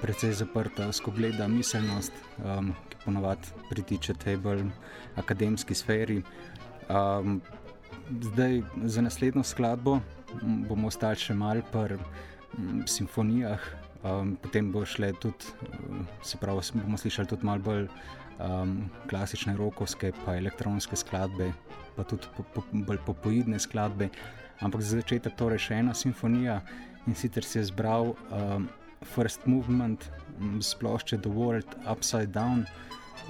precej 0.00 0.32
zaprta, 0.42 0.90
skogleda 0.92 1.48
miselnost, 1.48 2.12
um, 2.44 2.74
ki 2.92 3.00
ponovadi 3.04 3.54
pritiče 3.70 4.14
tej 4.14 4.36
bolj 4.44 4.64
akademski 5.16 5.74
sferi. 5.74 6.20
Um, 6.88 7.40
zdaj, 8.32 8.62
za 8.84 9.02
naslednjo 9.02 9.42
skladbo 9.42 10.00
bomo 10.68 10.92
ostali 10.92 11.20
še 11.20 11.34
malo 11.34 11.64
pri 11.72 11.98
simfonijah, 12.86 13.60
um, 14.04 14.36
potem 14.42 14.72
bo 14.72 14.84
šle 14.84 15.12
tudi, 15.20 15.52
se 16.22 16.38
pravi, 16.40 16.64
bomo 16.84 17.00
slišali 17.00 17.28
tudi 17.28 17.46
malo 17.46 17.64
bolj 17.64 17.88
um, 18.40 18.90
klasične 19.10 19.56
rokovske, 19.56 20.12
pa 20.24 20.36
elektronske 20.36 20.96
skladbe, 20.96 21.52
pa 21.96 22.04
tudi 22.04 22.28
po, 22.36 22.44
po, 22.54 22.64
bolj 22.72 23.00
popoidne 23.06 23.60
skladbe. 23.60 24.10
Ampak 24.60 24.82
za 24.84 25.00
začetek 25.00 25.36
torej 25.36 25.62
še 25.68 25.80
ena 25.80 25.94
simfonija 25.96 26.60
in 27.08 27.16
sicer 27.16 27.44
si 27.44 27.58
je 27.58 27.68
zbral 27.70 28.12
um, 28.12 28.68
First 29.14 29.46
Movement 29.48 30.10
z 30.60 30.74
plošče 30.80 31.20
The 31.24 31.32
World 31.32 31.68
Upside 31.88 32.32
Down, 32.34 32.66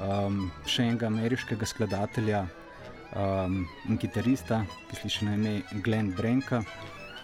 um, 0.03 0.51
še 0.67 0.89
enega 0.91 1.07
ameriškega 1.11 1.67
skladatelja 1.67 2.45
um, 3.15 3.63
in 3.89 3.99
kitarista, 3.99 4.65
ki 4.91 4.99
sliši 5.03 5.31
na 5.31 5.39
ime 5.39 5.83
Glenn 5.87 6.11
Branka, 6.19 6.65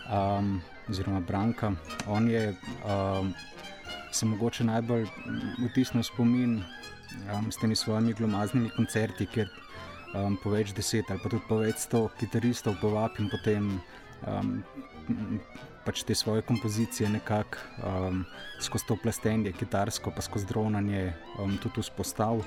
um, 0.06 0.60
oziroma 0.90 1.20
Branka. 1.26 1.74
On 2.06 2.30
je 2.30 2.54
um, 2.86 3.34
se 4.16 4.26
mogoče 4.26 4.64
najbolj 4.64 5.06
vtisnil 5.70 6.02
spomin 6.02 6.62
um, 7.32 7.52
s 7.52 7.56
temi 7.56 7.76
svojimi 7.76 8.12
glomaznimi 8.12 8.70
koncerti, 8.76 9.26
kjer 9.26 9.48
um, 10.14 10.36
po 10.42 10.50
več 10.50 10.72
deset 10.76 11.10
ali 11.10 11.22
pa 11.22 11.32
tudi 11.32 11.48
po 11.48 11.60
več 11.62 11.86
sto 11.86 12.06
kitaristov 12.20 12.78
povabim 12.80 13.26
in 13.26 13.32
potem 13.32 13.70
um, 14.26 14.54
pač 15.86 16.02
te 16.02 16.14
svoje 16.14 16.42
kompozicije 16.42 17.08
nekako 17.08 17.58
um, 17.78 18.24
skozi 18.60 18.88
to 18.88 18.96
plastenje, 19.02 19.52
kitarsko, 19.52 20.10
pa 20.10 20.22
skozi 20.22 20.48
dronanje 20.50 21.12
um, 21.38 21.54
tudi 21.62 21.84
vzpostavil. 21.84 22.42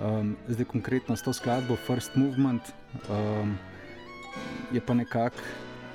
Um, 0.00 0.36
zdaj, 0.48 0.64
konkretno 0.72 1.16
s 1.16 1.22
to 1.22 1.34
skladbo 1.36 1.76
First 1.76 2.16
Movement 2.16 2.72
um, 3.12 3.58
je 4.72 4.80
pa 4.80 4.94
nekako, 4.94 5.36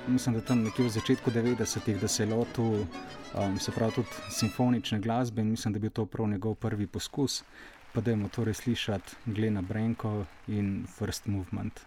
mislim, 0.06 0.38
da 0.38 0.40
tam 0.40 0.62
nekje 0.62 0.86
v 0.86 0.92
začetku 0.94 1.30
90-ih, 1.34 1.98
da 2.00 2.08
se 2.08 2.22
je 2.22 2.30
lotil, 2.30 2.86
um, 3.34 3.58
se 3.58 3.74
pravi, 3.74 3.98
tudi 3.98 4.30
simfonične 4.30 5.00
glasbe 5.02 5.42
in 5.42 5.50
mislim, 5.50 5.74
da 5.74 5.82
bi 5.82 5.90
to 5.90 6.06
prav 6.06 6.28
njegov 6.30 6.54
prvi 6.54 6.86
poskus. 6.86 7.42
Pa 7.92 8.00
da 8.00 8.10
je 8.10 8.28
torej 8.28 8.54
slišati 8.54 9.16
Glena 9.26 9.62
Brenko 9.62 10.24
in 10.46 10.86
First 10.98 11.26
Movement. 11.26 11.80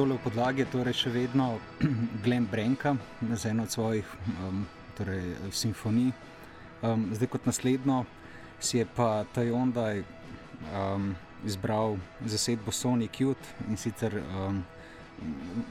Tole 0.00 0.16
v 0.16 0.24
podlagi 0.24 0.62
je 0.64 0.72
torej 0.72 0.94
še 0.96 1.10
vedno 1.12 1.58
Glenn 2.24 2.46
Brenka 2.48 2.94
za 3.36 3.50
eno 3.50 3.66
od 3.68 3.72
svojih 3.74 4.08
um, 4.40 4.62
torej, 4.96 5.36
simfonij. 5.52 6.14
Um, 6.80 7.02
zdaj 7.12 7.28
kot 7.28 7.44
naslednjo 7.44 7.98
si 8.56 8.78
je 8.80 8.86
pa 8.96 9.26
Tajondaj 9.36 10.00
um, 10.72 11.12
izbral 11.44 11.98
zasedbo 12.24 12.72
Sony 12.72 13.10
Cute 13.12 13.68
in 13.68 13.76
sicer 13.76 14.16
um, 14.24 14.64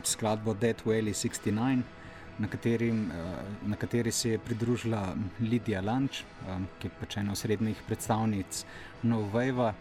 skladbo 0.05 0.53
Dead 0.53 0.77
Valley 0.85 1.17
69 1.17 1.81
na, 2.37 2.47
katerim, 2.47 3.09
eh, 3.09 3.41
na 3.65 3.81
kateri 3.81 4.11
se 4.11 4.37
je 4.37 4.39
pridružila 4.39 5.15
Lidija 5.41 5.81
Lanč, 5.81 6.21
eh, 6.21 6.57
ki 6.79 6.87
je 6.87 6.91
pač 6.99 7.17
ena 7.17 7.33
osrednjih 7.33 7.81
predstavnic 7.87 8.65
Novajva. 9.01 9.73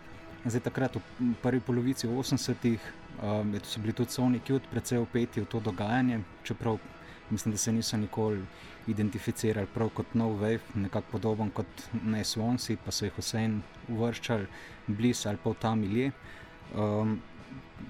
Zdaj, 0.47 0.61
takrat 0.61 0.97
v 0.97 1.35
prvi 1.43 1.61
polovici 1.61 2.07
80-ih 2.07 2.81
um, 3.23 3.55
so 3.63 3.81
bili 3.81 3.93
tudi 3.93 4.15
Sony 4.15 4.41
Cute 4.41 4.71
precej 4.71 4.99
upeti 5.03 5.41
v 5.41 5.47
to 5.47 5.61
dogajanje, 5.61 6.21
čeprav 6.45 6.79
mislim, 7.31 7.53
da 7.53 7.59
se 7.59 7.73
niso 7.73 7.97
nikoli 7.97 8.45
identificirali 8.87 9.67
prav 9.75 9.91
kot 9.91 10.15
nov 10.15 10.39
wave, 10.41 10.61
nekako 10.75 11.11
podoben 11.13 11.51
kot 11.51 11.67
ne 12.05 12.25
Swansi, 12.25 12.79
pa 12.85 12.91
so 12.91 13.05
jih 13.05 13.19
vseeno 13.19 13.61
uvrščali 13.89 14.47
blizu 14.87 15.29
ali 15.29 15.43
pa 15.43 15.51
v 15.51 15.61
ta 15.61 15.75
milje. 15.75 16.13
Um, 16.75 17.21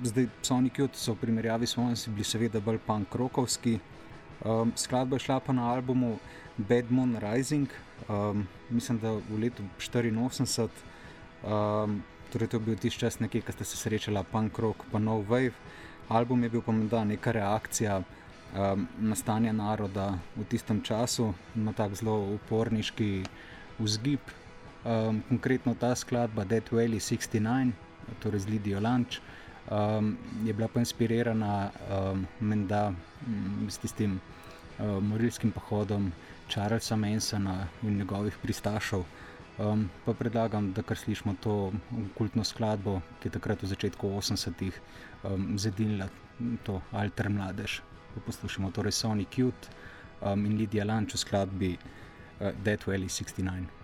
zdaj, 0.03 0.27
Sony 0.43 0.73
Cute 0.75 0.99
so 0.99 1.13
v 1.13 1.23
primerjavi 1.27 1.67
s 1.67 1.77
Swansi 1.77 2.11
bili 2.11 2.25
seveda 2.25 2.61
bolj 2.61 2.81
punk-rokovski, 2.87 3.79
Um, 4.45 4.73
skladba 4.77 5.17
je 5.17 5.21
šla 5.21 5.41
pa 5.41 5.53
na 5.53 5.73
albumu 5.75 6.19
Bad 6.57 6.93
Moon 6.93 7.17
Rising, 7.19 7.69
um, 8.09 8.47
mislim, 8.71 8.99
da 8.99 9.11
v 9.13 9.39
letu 9.39 9.63
1984. 9.79 10.69
Um, 11.43 12.03
torej, 12.33 12.49
to 12.49 12.57
je 12.57 12.61
bil 12.61 12.77
tisti 12.77 13.01
čas, 13.01 13.21
nekaj, 13.21 13.43
ki 13.47 13.53
ste 13.53 13.65
se 13.65 13.77
srečali, 13.77 14.23
punk 14.33 14.59
rock, 14.59 14.85
pa 14.93 14.99
no 14.99 15.21
wave. 15.23 15.57
Album 16.09 16.43
je 16.43 16.51
bil 16.51 16.63
pa 16.65 16.73
morda 16.73 17.05
neka 17.05 17.33
reakcija 17.33 17.99
um, 18.01 18.89
na 18.99 19.15
stanje 19.15 19.53
naroda 19.53 20.19
v 20.37 20.45
tistem 20.49 20.83
času, 20.83 21.35
ima 21.57 21.73
tak 21.73 21.95
zelo 21.95 22.17
uporniški 22.37 23.25
vzgib. 23.79 24.21
Um, 24.85 25.23
konkretno 25.29 25.75
ta 25.75 25.95
skladba 25.95 26.45
Dead 26.45 26.65
Valley 26.73 27.01
69, 27.01 27.73
torej 28.23 28.41
z 28.41 28.49
Lidijo 28.49 28.81
Lanč 28.81 29.19
um, 29.71 30.17
je 30.45 30.53
bila 30.53 30.69
pa 30.69 30.81
inspirirana 30.81 31.71
um, 31.91 32.27
menda, 32.41 32.93
um, 33.27 33.69
s 33.69 33.79
tistim 33.79 34.21
um, 34.79 35.05
morilskim 35.05 35.53
pohodom 35.53 36.13
Charlesa 36.49 36.97
Mansona 36.97 37.67
in 37.83 37.99
njegovih 37.99 38.39
pristašov. 38.43 39.05
Um, 39.59 39.89
pa 40.05 40.15
predlagam, 40.15 40.73
da 40.73 40.83
kar 40.87 40.97
slišimo 40.97 41.35
to 41.43 41.73
kultno 42.15 42.45
skladbo, 42.45 43.01
ki 43.19 43.27
je 43.27 43.33
takrat 43.35 43.63
v 43.63 43.71
začetku 43.73 44.07
80-ih 44.07 44.77
um, 45.27 45.59
zedinila 45.59 46.07
to 46.63 46.79
alter 46.93 47.27
mladež. 47.29 47.81
Poslušamo 48.27 48.71
torej 48.71 48.95
Sony 48.95 49.27
Cute 49.27 49.71
um, 50.23 50.47
in 50.47 50.55
Lidija 50.59 50.87
Lanč 50.87 51.15
v 51.15 51.23
skladbi 51.25 51.73
uh, 51.75 52.55
Death 52.63 52.87
Valley 52.87 53.11
69. 53.11 53.78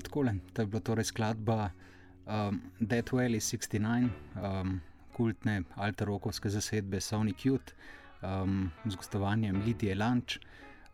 takole, 0.00 0.38
to 0.52 0.62
je 0.62 0.66
bila 0.66 0.80
torej 0.80 1.04
skladba 1.04 1.70
um, 2.26 2.60
Dead 2.80 3.06
Valley 3.12 3.40
69, 3.40 4.10
um, 4.36 4.80
kultne 5.16 5.62
alterokovske 5.76 6.50
zasedbe 6.50 7.00
Sonic 7.00 7.46
Youth 7.46 7.72
um, 8.22 8.70
z 8.84 8.94
gostovanjem 8.96 9.62
Lidije 9.64 9.94
Lanč. 9.94 10.38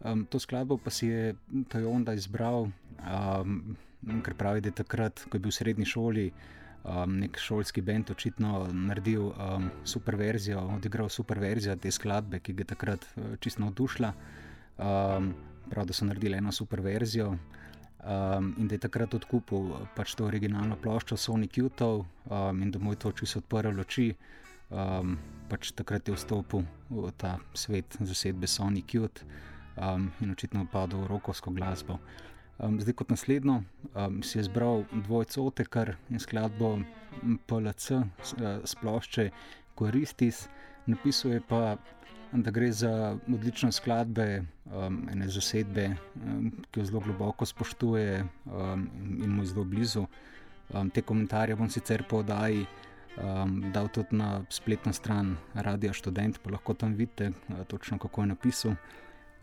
Um, 0.04 0.26
to 0.26 0.38
skladbo 0.38 0.78
pa 0.78 0.90
si 0.90 1.06
je 1.06 1.34
Tojonda 1.68 2.14
izbral, 2.14 2.68
um, 2.98 3.76
ker 4.22 4.34
pravi, 4.34 4.60
da 4.60 4.70
je 4.70 4.80
takrat, 4.82 5.24
ko 5.28 5.38
je 5.38 5.42
bil 5.42 5.50
v 5.50 5.58
srednji 5.58 5.86
šoli, 5.86 6.26
um, 6.84 7.18
nek 7.22 7.38
šolski 7.38 7.82
bend 7.82 8.10
očitno 8.10 8.66
naredil 8.72 9.30
um, 9.30 9.70
super 9.84 10.16
verzijo, 10.16 10.60
odigral 10.76 11.08
super 11.08 11.38
verzijo 11.38 11.76
te 11.76 11.90
skladbe, 11.90 12.42
ki 12.42 12.52
ga 12.52 12.66
je 12.66 12.72
takrat 12.74 13.06
uh, 13.16 13.34
čisto 13.40 13.62
navdušila. 13.62 14.12
Um, 14.82 15.34
prav, 15.70 15.86
da 15.86 15.94
so 15.94 16.04
naredili 16.04 16.36
eno 16.36 16.52
super 16.52 16.80
verzijo. 16.80 17.36
Um, 18.02 18.54
in 18.58 18.66
da 18.66 18.74
je 18.74 18.82
takrat 18.82 19.14
odkupil 19.14 19.68
pač 19.94 20.16
to 20.18 20.26
originalno 20.26 20.74
ploščo 20.74 21.14
Sonic 21.16 21.54
Youth 21.54 21.84
um, 21.86 22.62
in 22.62 22.72
da 22.74 22.80
mu 22.82 22.92
je 22.92 22.98
to 22.98 23.12
čisto 23.12 23.38
odprlo 23.38 23.70
oči. 23.80 24.08
Um, 24.74 25.18
pač 25.46 25.70
takrat 25.76 26.08
je 26.08 26.16
vstopil 26.16 26.64
v 26.90 27.12
ta 27.14 27.36
svet 27.54 27.94
zasedbe 28.00 28.50
Sonic 28.50 28.90
Youth 28.96 29.22
um, 29.76 30.10
in 30.18 30.34
očitno 30.34 30.66
padel 30.72 31.04
v 31.04 31.12
rokovsko 31.14 31.54
glasbo. 31.54 32.00
Um, 32.58 32.80
zdaj, 32.82 32.94
kot 32.98 33.14
naslednjo, 33.14 33.60
um, 33.94 34.18
si 34.26 34.38
je 34.38 34.48
zbral 34.50 34.82
dvojco 35.06 35.46
Otekar 35.46 35.94
in 36.10 36.18
skladbo 36.18 36.80
PLC 37.46 38.02
s 38.66 38.74
plošče 38.82 39.30
Koristis, 39.78 40.48
napisuje 40.90 41.38
pa 41.48 41.76
da 42.32 42.50
gre 42.50 42.72
za 42.72 43.18
odlične 43.34 43.72
skladbe, 43.72 44.42
um, 44.64 45.08
ene 45.12 45.28
zasedbe, 45.28 45.88
um, 46.16 46.52
ki 46.70 46.80
jo 46.80 46.84
zelo 46.84 47.00
globoko 47.00 47.46
spoštuje 47.46 48.24
um, 48.46 48.86
in 49.24 49.30
mu 49.30 49.42
je 49.42 49.46
zelo 49.46 49.64
blizu. 49.64 50.06
Um, 50.72 50.90
te 50.90 51.02
komentarje 51.02 51.56
bom 51.56 51.70
sicer 51.70 52.04
po 52.08 52.22
oddaji 52.22 52.64
um, 52.64 53.72
dal 53.72 53.88
tudi 53.88 54.16
na 54.16 54.44
spletno 54.48 54.92
stran 54.92 55.36
Radio 55.54 55.92
Student, 55.92 56.38
pa 56.42 56.50
lahko 56.50 56.74
tam 56.74 56.94
vidite, 56.94 57.32
uh, 57.48 57.64
točno 57.68 57.98
kako 57.98 58.22
je 58.22 58.26
napisal. 58.26 58.74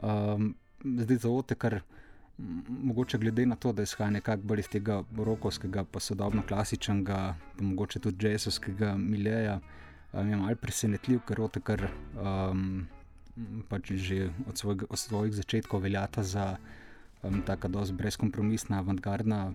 Um, 0.01 0.55
zdaj 0.83 1.17
za 1.17 1.29
ote, 1.29 1.55
kar. 1.55 1.81
Mogoče 2.69 3.17
glede 3.17 3.43
na 3.45 3.55
to, 3.55 3.73
da 3.75 3.83
izhaja 3.83 4.09
nekako 4.09 4.43
bolj 4.47 4.59
iz 4.59 4.67
tega 4.71 5.01
rokovskega, 5.17 5.83
pa 5.83 5.99
sodobno 5.99 6.41
klasičnega, 6.47 7.17
pa 7.57 7.63
mogoče 7.63 7.99
tudi 7.99 8.29
jazzovskega 8.29 8.93
miljeja, 8.97 9.57
je 10.13 10.35
malo 10.35 10.55
presenetljiv, 10.55 11.21
ker 11.27 11.37
rote, 11.37 11.61
kar 11.61 11.85
um, 12.17 12.87
pač 13.69 13.93
že 13.93 14.29
od, 14.49 14.57
svojeg, 14.57 14.83
od 14.89 14.99
svojih 14.99 15.33
začetkov 15.33 15.85
veljata 15.85 16.23
za 16.23 16.57
um, 17.23 17.41
tako 17.45 17.67
dosti 17.67 17.95
brezkompromisna, 17.95 18.79
avantgardna 18.79 19.53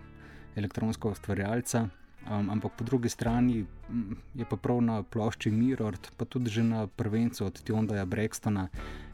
elektronska 0.57 1.09
ustvarjalca. 1.09 1.89
Um, 2.25 2.49
ampak 2.51 2.73
po 2.79 2.85
drugi 2.85 3.09
strani 3.09 3.67
je 4.35 4.45
pa 4.49 4.57
prav 4.57 4.81
na 4.81 5.03
plošči 5.03 5.51
Mirror, 5.51 5.99
pa 6.17 6.25
tudi 6.25 6.51
že 6.51 6.63
na 6.63 6.87
prvencu 6.87 7.45
od 7.45 7.61
Tiondaja 7.61 8.07
Brextona, 8.07 8.69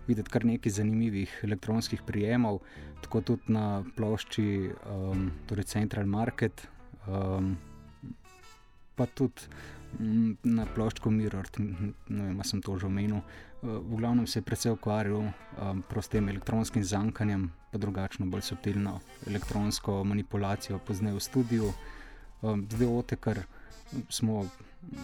videti 0.07 0.31
kar 0.31 0.45
nekaj 0.45 0.73
zanimivih 0.73 1.41
elektronskih 1.43 2.03
prijemov, 2.07 2.61
tako 3.03 3.21
tudi 3.21 3.51
na 3.51 3.83
plošči 3.97 4.71
um, 4.71 5.31
torej 5.51 5.65
Central 5.65 6.07
Market, 6.07 6.69
um, 7.09 7.57
pa 8.95 9.07
tudi 9.07 9.43
na 9.99 10.67
ploščku 10.75 11.11
Mirror, 11.11 11.49
ne 11.59 11.93
vem, 12.09 12.43
sem 12.45 12.63
to 12.63 12.79
že 12.79 12.87
omenil. 12.87 13.21
Eh, 13.63 13.67
v 13.67 13.97
glavnem 13.97 14.27
se 14.27 14.39
je 14.39 14.43
predvsej 14.43 14.73
ukvarjal 14.73 15.21
um, 15.21 15.83
s 16.01 16.09
tem 16.09 16.29
elektronskim 16.29 16.85
zankanjem, 16.85 17.51
pa 17.73 17.79
drugačno, 17.79 18.27
bolj 18.27 18.43
subtilno 18.43 19.01
elektronsko 19.27 20.05
manipulacijo, 20.05 20.79
pozneje 20.79 21.19
v 21.19 21.21
studiu. 21.21 21.73
Um, 22.41 22.65
zdaj, 22.71 22.89
ote, 22.89 23.17
kar 23.17 23.45
smo 24.09 24.49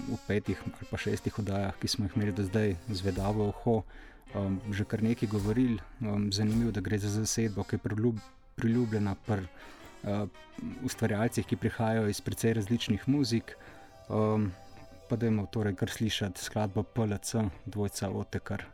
v 0.09 0.16
petih 0.26 0.57
ali 0.64 0.89
pa 0.89 0.97
šestih 0.97 1.39
oddajah, 1.39 1.76
ki 1.76 1.89
smo 1.89 2.07
jih 2.07 2.16
imeli 2.16 2.32
do 2.32 2.47
zdaj, 2.47 2.76
zvedavo 2.89 3.51
oho, 3.53 3.82
um, 4.32 4.61
že 4.72 4.89
kar 4.89 5.03
nekaj 5.03 5.28
govorili. 5.28 5.76
Um, 6.01 6.32
zanimivo, 6.32 6.72
da 6.72 6.80
gre 6.80 6.99
za 6.99 7.12
zasedbo, 7.12 7.64
ki 7.64 7.76
je 7.76 7.84
priljub, 7.84 8.22
priljubljena 8.57 9.14
pri 9.26 9.45
uh, 9.45 10.24
ustvarjalcih, 10.80 11.45
ki 11.45 11.61
prihajajo 11.61 12.09
iz 12.09 12.20
precej 12.24 12.57
različnih 12.57 13.09
muzik. 13.09 13.53
Um, 14.09 14.49
pa 15.09 15.16
da 15.16 15.26
imamo 15.26 15.46
torej 15.46 15.74
kar 15.74 15.90
slišati 15.90 16.42
skladbo 16.42 16.82
PLC, 16.82 17.34
dvojca 17.66 18.11
Otekar. 18.11 18.64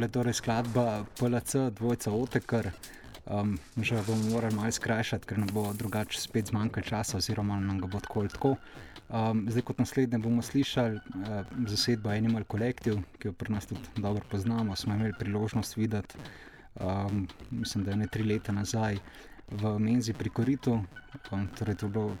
Je 0.00 0.08
torej 0.08 0.40
skladba 0.40 1.04
PLC, 1.20 1.68
dvojca 1.76 2.08
Otekar. 2.12 2.72
Um, 3.28 3.60
že 3.76 4.00
bomo 4.08 4.32
morali 4.32 4.56
malo 4.56 4.72
skrajšati, 4.72 5.28
ker 5.28 5.36
nam 5.36 5.52
bo 5.52 5.76
drugače 5.76 6.16
spet 6.16 6.48
zmanjkalo 6.48 6.86
časa, 6.88 7.20
oziroma 7.20 7.60
nam 7.60 7.76
ga 7.84 7.86
bo 7.86 8.00
tako 8.00 8.24
ali 8.24 8.32
tako. 8.32 8.54
Um, 9.12 9.44
zdaj, 9.52 9.62
kot 9.62 9.78
naslednje, 9.78 10.18
bomo 10.24 10.40
slišali 10.42 10.96
uh, 10.96 11.44
zasedbo 11.68 12.08
Animal 12.08 12.48
Collective, 12.48 13.04
ki 13.20 13.28
jo 13.28 13.32
pri 13.36 13.52
nas 13.52 13.68
tudi 13.68 13.84
dobro 14.00 14.24
poznamo. 14.30 14.76
Smo 14.76 14.96
imeli 14.96 15.12
priložnost 15.18 15.76
videti, 15.76 16.16
um, 16.80 17.28
mislim, 17.50 17.84
da 17.84 17.90
je 17.90 17.96
ne 18.00 18.08
tri 18.08 18.24
leta 18.24 18.56
nazaj 18.56 18.96
v 19.52 19.78
Menzi 19.78 20.16
pri 20.16 20.32
Koritu. 20.32 20.80
Um, 21.28 21.44
torej 21.58 21.76
bilo, 21.84 22.16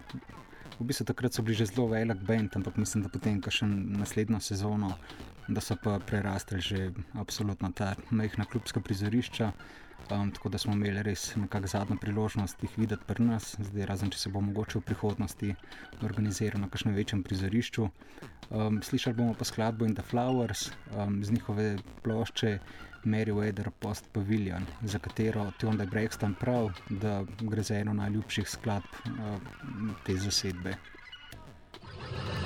v 0.80 0.84
bistvu 0.84 1.08
takrat 1.08 1.32
so 1.32 1.42
bili 1.42 1.56
že 1.56 1.72
zelo 1.72 1.88
velik 1.88 2.20
bend, 2.28 2.52
ampak 2.60 2.76
mislim, 2.76 3.08
da 3.08 3.08
potem, 3.08 3.40
ko 3.40 3.48
še 3.50 3.64
naslednjo 3.68 4.40
sezono, 4.40 4.92
da 5.50 5.60
so 5.60 5.76
pa 5.76 5.98
prerastli 5.98 6.60
že 6.60 6.90
absolutno 7.14 7.72
ta 7.74 7.94
majhna 8.10 8.44
klubska 8.44 8.80
prizorišča. 8.80 9.52
Um, 10.10 10.30
tako 10.32 10.48
da 10.48 10.58
smo 10.58 10.72
imeli 10.72 11.02
res 11.02 11.36
nekako 11.36 11.66
zadnjo 11.66 11.96
priložnost 12.00 12.62
jih 12.62 12.78
videti 12.78 13.04
pri 13.06 13.24
nas, 13.24 13.54
zdaj 13.58 13.86
razen 13.86 14.10
če 14.10 14.18
se 14.18 14.30
bo 14.32 14.40
mogoče 14.40 14.78
v 14.78 14.82
prihodnosti 14.88 15.54
organiziralo 16.02 16.64
na 16.64 16.70
kakšnem 16.70 16.94
večjem 16.94 17.22
prizorišču. 17.22 17.88
Um, 18.50 18.80
slišali 18.82 19.16
bomo 19.16 19.34
pa 19.38 19.44
skladbo 19.44 19.86
In 19.86 19.94
the 19.94 20.02
Flowers 20.02 20.70
um, 20.96 21.20
z 21.24 21.36
njihove 21.36 21.76
plošče 22.02 22.58
Mary 23.04 23.32
Weather 23.32 23.70
Post 23.70 24.10
Pavilion, 24.12 24.66
za 24.82 24.98
katero 24.98 25.52
Tionda 25.58 25.86
Brexton 25.86 26.34
prav, 26.34 26.72
da 26.90 27.22
gre 27.40 27.62
za 27.62 27.78
eno 27.78 27.94
najljubših 27.94 28.48
skladb 28.48 28.98
uh, 29.06 29.38
te 30.06 30.16
zasedbe. 30.16 30.74
to 32.10 32.32
je 32.34 32.39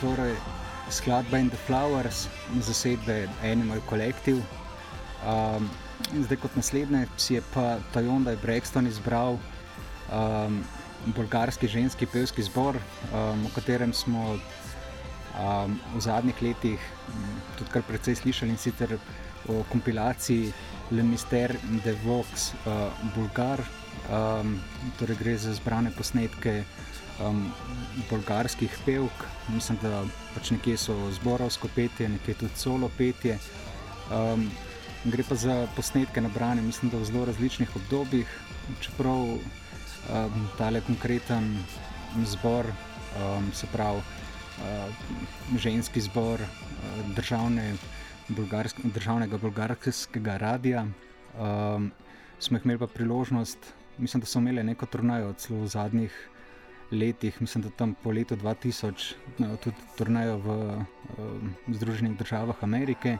torej 0.00 0.34
skladba 0.90 1.38
In 1.38 1.50
the 1.50 1.56
Flowers, 1.66 2.28
zasedbe 2.60 3.28
Animal 3.42 3.80
Collective. 3.88 4.42
Um, 5.26 5.70
zdaj, 6.24 6.38
kot 6.38 6.56
naslednje, 6.56 7.06
si 7.16 7.34
je 7.34 7.42
pa 7.54 7.78
Tajonda 7.92 8.36
Brexton 8.42 8.86
izbral 8.86 9.38
um, 10.12 10.62
bolgarski 11.16 11.68
ženski 11.68 12.06
pevski 12.06 12.42
zbor, 12.42 12.78
um, 13.12 13.46
o 13.46 13.50
katerem 13.54 13.92
smo 13.92 14.38
um, 14.38 15.78
v 15.94 16.00
zadnjih 16.00 16.42
letih 16.42 16.80
tudi 17.58 17.70
kar 17.70 17.82
precej 17.82 18.14
slišali 18.22 18.54
in 18.54 18.58
sicer 18.58 18.98
o 19.48 19.64
kompilaciji 19.72 20.52
Le 20.90 21.02
Mister 21.02 21.56
de 21.84 21.94
Vox 22.04 22.52
uh, 22.64 22.88
Bulgar. 23.14 23.60
Um, 24.08 24.60
torej 24.98 25.16
gre 25.18 25.34
za 25.36 25.52
zbrane 25.52 25.90
posnetke 25.90 26.62
um, 27.24 27.52
bolgarskih 28.10 28.78
pevk, 28.86 29.24
mislim, 29.48 29.78
da 29.82 30.04
pač 30.34 30.50
nekje 30.54 30.76
so 30.76 30.96
zborovsko 31.18 31.68
petje, 31.74 32.08
nekje 32.08 32.34
tudi 32.42 32.56
solo 32.56 32.90
petje. 32.98 33.38
Um, 34.12 34.48
gre 35.04 35.24
pa 35.28 35.34
za 35.34 35.66
posnetke 35.76 36.20
nabrane, 36.20 36.62
mislim, 36.62 36.90
da 36.90 36.98
v 36.98 37.04
zelo 37.04 37.24
različnih 37.28 37.76
obdobjih, 37.76 38.38
čeprav 38.80 39.22
um, 39.34 40.48
tale 40.58 40.80
konkreten 40.80 41.58
zbor 42.24 42.66
um, 42.66 43.52
se 43.52 43.66
pravi 43.72 43.98
uh, 44.00 45.58
ženski 45.58 46.00
zbor 46.00 46.40
uh, 46.40 47.14
državne, 47.16 47.74
bulgarsk, 48.28 48.80
državnega 48.84 49.38
bolgarskega 49.38 50.36
radia. 50.36 50.86
Um, 51.38 51.92
smo 52.38 52.58
imeli 52.64 52.78
pa 52.78 52.86
priložnost, 52.86 53.58
mislim, 53.98 54.20
da 54.20 54.26
so 54.26 54.38
imeli 54.38 54.62
neko 54.64 54.86
turnajo 54.86 55.32
celo 55.32 55.62
v 55.62 55.68
zadnjih 55.68 56.28
letih, 56.92 57.40
mislim, 57.40 57.62
da 57.62 57.70
tam 57.70 57.94
po 58.02 58.10
letu 58.10 58.36
2000, 58.36 59.14
no, 59.38 59.56
tudi 59.56 59.76
turnajo 59.98 60.36
v 60.38 60.48
um, 61.18 61.54
Združenih 61.68 62.18
državah 62.18 62.64
Amerike. 62.64 63.18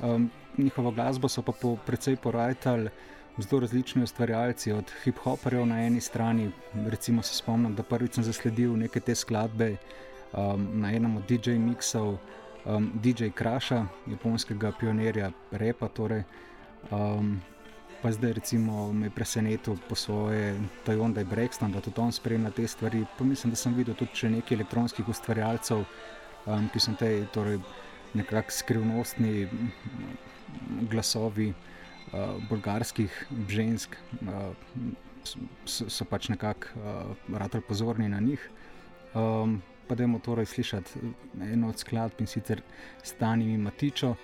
Um, 0.00 0.30
njihovo 0.58 0.90
glasbo 0.90 1.28
so 1.28 1.42
pa 1.42 1.52
po, 1.52 1.76
precej 1.86 2.16
porajali 2.16 2.90
zelo 3.38 3.60
različni 3.60 4.02
ustvarjalci, 4.02 4.72
od 4.72 4.92
hip-hoperjev 5.04 5.66
na 5.66 5.86
eni 5.86 6.00
strani. 6.00 6.50
Recimo 6.86 7.22
se 7.22 7.34
spomnim, 7.34 7.74
da 7.74 7.82
prvič 7.82 8.14
sem 8.14 8.24
zasledil 8.24 8.76
neke 8.76 9.00
te 9.00 9.14
skladbe 9.14 9.76
um, 10.32 10.68
na 10.80 10.92
enem 10.94 11.16
od 11.16 11.26
DJ 11.28 11.58
mixov, 11.58 12.16
um, 12.64 12.90
DJ 12.94 13.28
Krasha, 13.34 13.86
japonskega 14.06 14.72
pionirja 14.80 15.32
repa. 15.50 15.88
Torej, 15.88 16.22
um, 16.90 17.40
pa 18.04 18.12
zdaj 18.12 18.32
recimo 18.36 18.92
me 18.92 19.08
presenetil 19.10 19.80
po 19.88 19.96
svoje 19.96 20.60
Toyota 20.84 21.24
Brexton, 21.24 21.72
da 21.72 21.80
tudi 21.80 22.00
on 22.00 22.12
spremlja 22.12 22.50
te 22.50 22.66
stvari. 22.68 23.06
Pa 23.18 23.24
mislim, 23.24 23.50
da 23.50 23.56
sem 23.56 23.74
videl 23.74 23.94
tudi 23.96 24.28
nekaj 24.28 24.54
elektronskih 24.54 25.08
ustvarjalcev, 25.08 25.84
um, 26.44 26.68
ki 26.68 26.80
so 26.84 26.92
te 27.00 27.08
torej, 27.32 27.56
nekako 28.12 28.52
skrivnostni 28.52 29.48
glasovi 30.92 31.48
uh, 31.54 32.36
bolgarskih 32.50 33.24
žensk, 33.48 33.96
uh, 34.20 34.52
so, 35.64 35.88
so 35.88 36.04
pač 36.04 36.28
nekako 36.28 36.76
uh, 36.76 37.16
ratali 37.40 37.64
pozorni 37.64 38.08
na 38.12 38.20
njih. 38.20 38.50
Um, 39.14 39.62
pa 39.88 39.94
da 39.96 40.04
je 40.04 40.20
torej 40.20 40.46
slišati 40.46 41.08
eno 41.40 41.72
od 41.72 41.78
skladb 41.78 42.20
in 42.20 42.26
sicer 42.26 42.60
Stani 43.02 43.56
Matičo. 43.58 44.14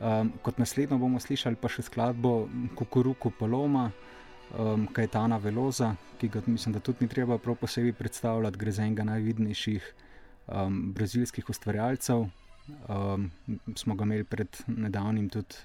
Um, 0.00 0.32
kot 0.42 0.56
naslednjo 0.58 0.96
bomo 0.96 1.20
slišali 1.20 1.58
pa 1.60 1.68
še 1.68 1.82
skladbo 1.84 2.48
Kukuruku 2.72 3.34
Paloma, 3.36 3.90
um, 4.56 4.86
Kajtana 4.96 5.36
Veloza, 5.36 5.90
ki 6.16 6.30
ga 6.32 6.40
mislim, 6.46 6.72
da 6.72 6.80
tudi 6.80 7.04
ni 7.04 7.08
treba 7.12 7.36
prav 7.38 7.58
posebej 7.60 7.92
predstavljati, 7.98 8.58
gre 8.58 8.72
za 8.72 8.86
enega 8.86 9.04
najvidnejših 9.04 9.90
um, 10.48 10.78
brazilskih 10.96 11.50
ustvarjalcev. 11.52 12.30
Um, 12.88 13.28
smo 13.76 13.94
ga 13.94 14.06
imeli 14.08 14.24
pred 14.24 14.56
nedavnim 14.66 15.28
tudi 15.28 15.60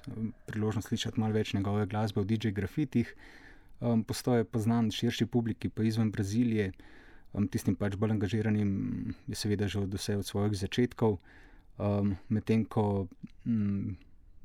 priložnost 0.50 0.92
slišati 0.92 1.20
malo 1.20 1.38
več 1.38 1.54
njegove 1.54 1.86
glasbe 1.88 2.20
v 2.26 2.28
DJ 2.34 2.52
grafitih. 2.56 3.14
Um, 3.80 4.04
Postoje 4.04 4.44
pa 4.44 4.60
znan 4.60 4.92
širši 4.92 5.30
publiki, 5.32 5.70
pa 5.70 5.84
izven 5.88 6.12
Brazilije, 6.12 6.74
um, 7.32 7.48
tistim 7.48 7.80
pač 7.80 7.96
bolj 7.96 8.18
angažiranim, 8.18 9.16
je 9.32 9.40
seveda 9.40 9.72
že 9.72 9.86
od 9.86 9.96
vse 9.96 10.18
od 10.20 10.28
svojih 10.28 10.58
začetkov. 10.60 11.22
Um, 11.78 12.18
Medtem 12.28 12.66
ko 12.66 13.08
um, 13.46 13.96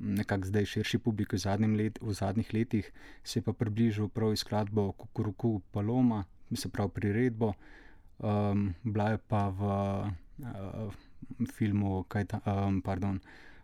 nekako 0.01 0.49
zdaj 0.49 0.65
širši 0.65 0.99
publiki 0.99 1.37
v, 1.37 1.75
let, 1.77 1.99
v 2.01 2.13
zadnjih 2.13 2.53
letih, 2.53 2.91
se 3.23 3.39
je 3.39 3.43
pa 3.43 3.53
približal 3.53 4.09
prav 4.09 4.33
izkladbo 4.33 4.91
Kukuruku 4.91 5.61
Paloma, 5.71 6.23
se 6.55 6.69
pravi 6.69 6.89
priredbo, 6.89 7.53
um, 8.19 8.73
bila 8.83 9.09
je 9.09 9.17
pa 9.17 9.47
v 9.49 9.61
uh, 9.63 10.93
filmu 11.53 12.05
ta, 12.27 12.41
um, 12.45 12.81
pardon, 12.81 13.19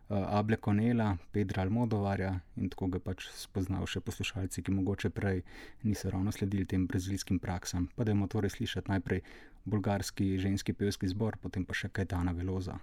uh, 0.09 0.37
Able 0.37 0.57
Konela, 0.57 1.17
Pedra 1.31 1.61
Almodovarja 1.63 2.39
in 2.55 2.69
tako 2.69 2.87
ga 2.87 2.99
pač 2.99 3.27
spoznajo 3.35 3.85
še 3.85 3.99
poslušalci, 3.99 4.63
ki 4.63 4.71
mogoče 4.71 5.09
prej 5.09 5.43
niso 5.83 6.09
ravno 6.09 6.31
sledili 6.31 6.65
tem 6.65 6.87
brazilskim 6.87 7.39
praksam. 7.39 7.89
Pa 7.95 8.03
da 8.03 8.11
imamo 8.11 8.27
torej 8.27 8.55
slišati 8.55 8.91
najprej 8.91 9.21
bolgarski 9.65 10.37
ženski 10.39 10.73
pevski 10.73 11.09
zbor, 11.11 11.37
potem 11.41 11.65
pa 11.65 11.73
še 11.73 11.89
Kajtana 11.89 12.31
Veloza. 12.31 12.79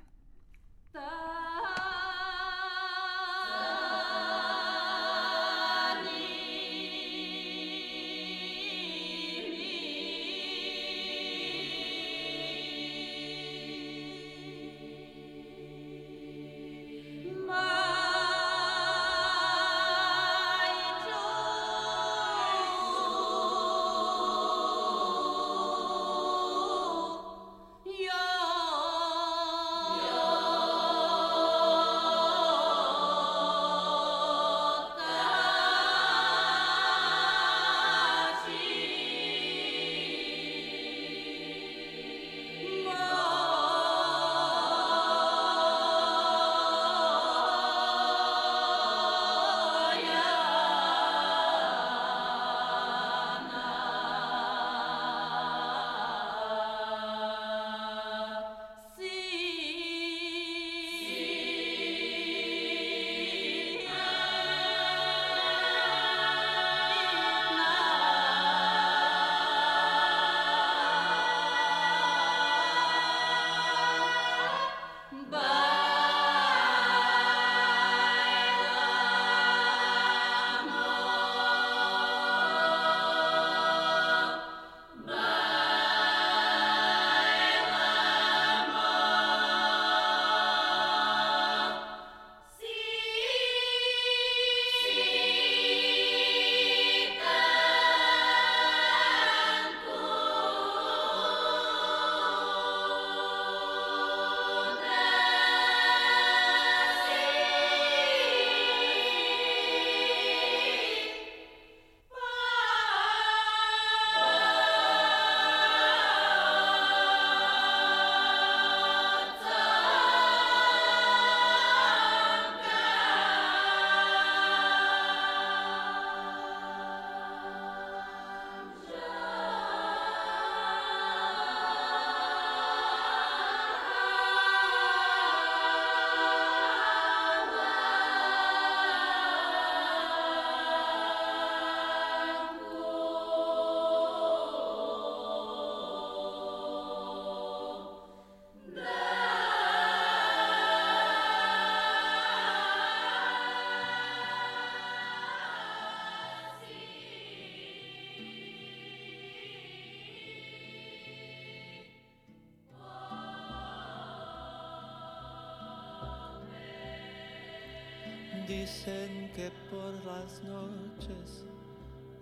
Dicen 168.64 169.30
que 169.36 169.50
por 169.68 169.92
las 170.06 170.42
noches 170.42 171.44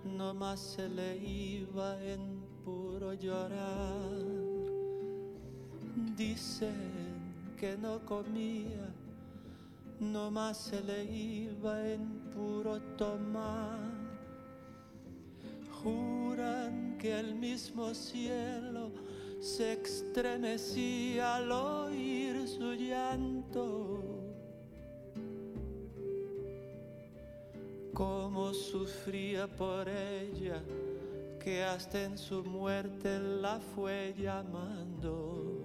no 0.05 0.35
más 0.35 0.59
se 0.59 0.89
le 0.89 1.17
iba 1.19 2.03
en 2.03 2.43
puro 2.65 3.13
llorar. 3.13 4.11
Dicen 6.17 7.55
que 7.57 7.77
no 7.77 8.05
comía, 8.05 8.93
nomás 10.01 10.57
se 10.57 10.83
le 10.83 11.05
iba 11.05 11.89
en 11.89 12.09
puro 12.35 12.81
tomar. 12.99 13.79
Juran 15.81 16.99
que 16.99 17.21
el 17.21 17.37
mismo 17.37 17.95
cielo 17.95 18.91
se 19.39 19.75
estremecía 19.75 21.37
al 21.37 21.53
oír 21.53 22.49
su 22.49 22.73
llanto. 22.75 23.92
Sufría 28.93 29.47
por 29.49 29.89
ella, 29.89 30.63
que 31.43 31.65
hasta 31.65 32.03
en 32.05 32.19
su 32.19 32.45
muerte 32.45 33.19
la 33.19 33.59
fue 33.59 34.15
llamando. 34.17 35.62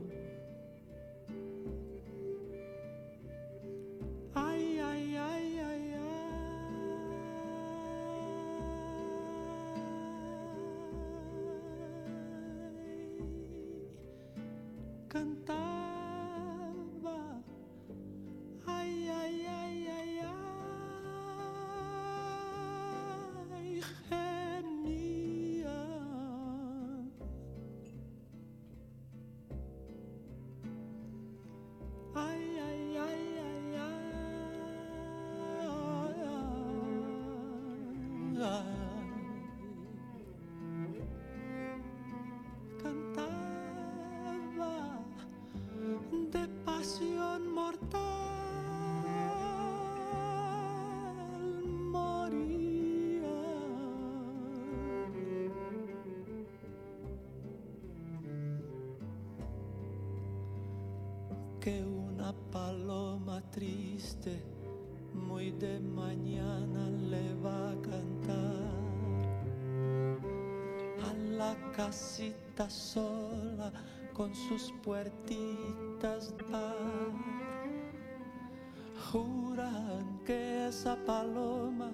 Que 61.68 61.84
una 61.84 62.34
paloma 62.49 63.41
triste 63.51 64.41
muy 65.13 65.51
de 65.51 65.82
mañana 65.82 66.89
le 67.09 67.34
va 67.43 67.72
a 67.72 67.82
cantar 67.82 68.70
a 71.09 71.13
la 71.13 71.57
casita 71.76 72.70
sola 72.70 73.74
con 74.13 74.34
sus 74.34 74.72
puertitas 74.82 76.38
de 76.38 76.43
par. 76.45 77.11
Juran 79.11 80.22
que 80.26 80.70
esa 80.70 80.95
paloma 81.05 81.91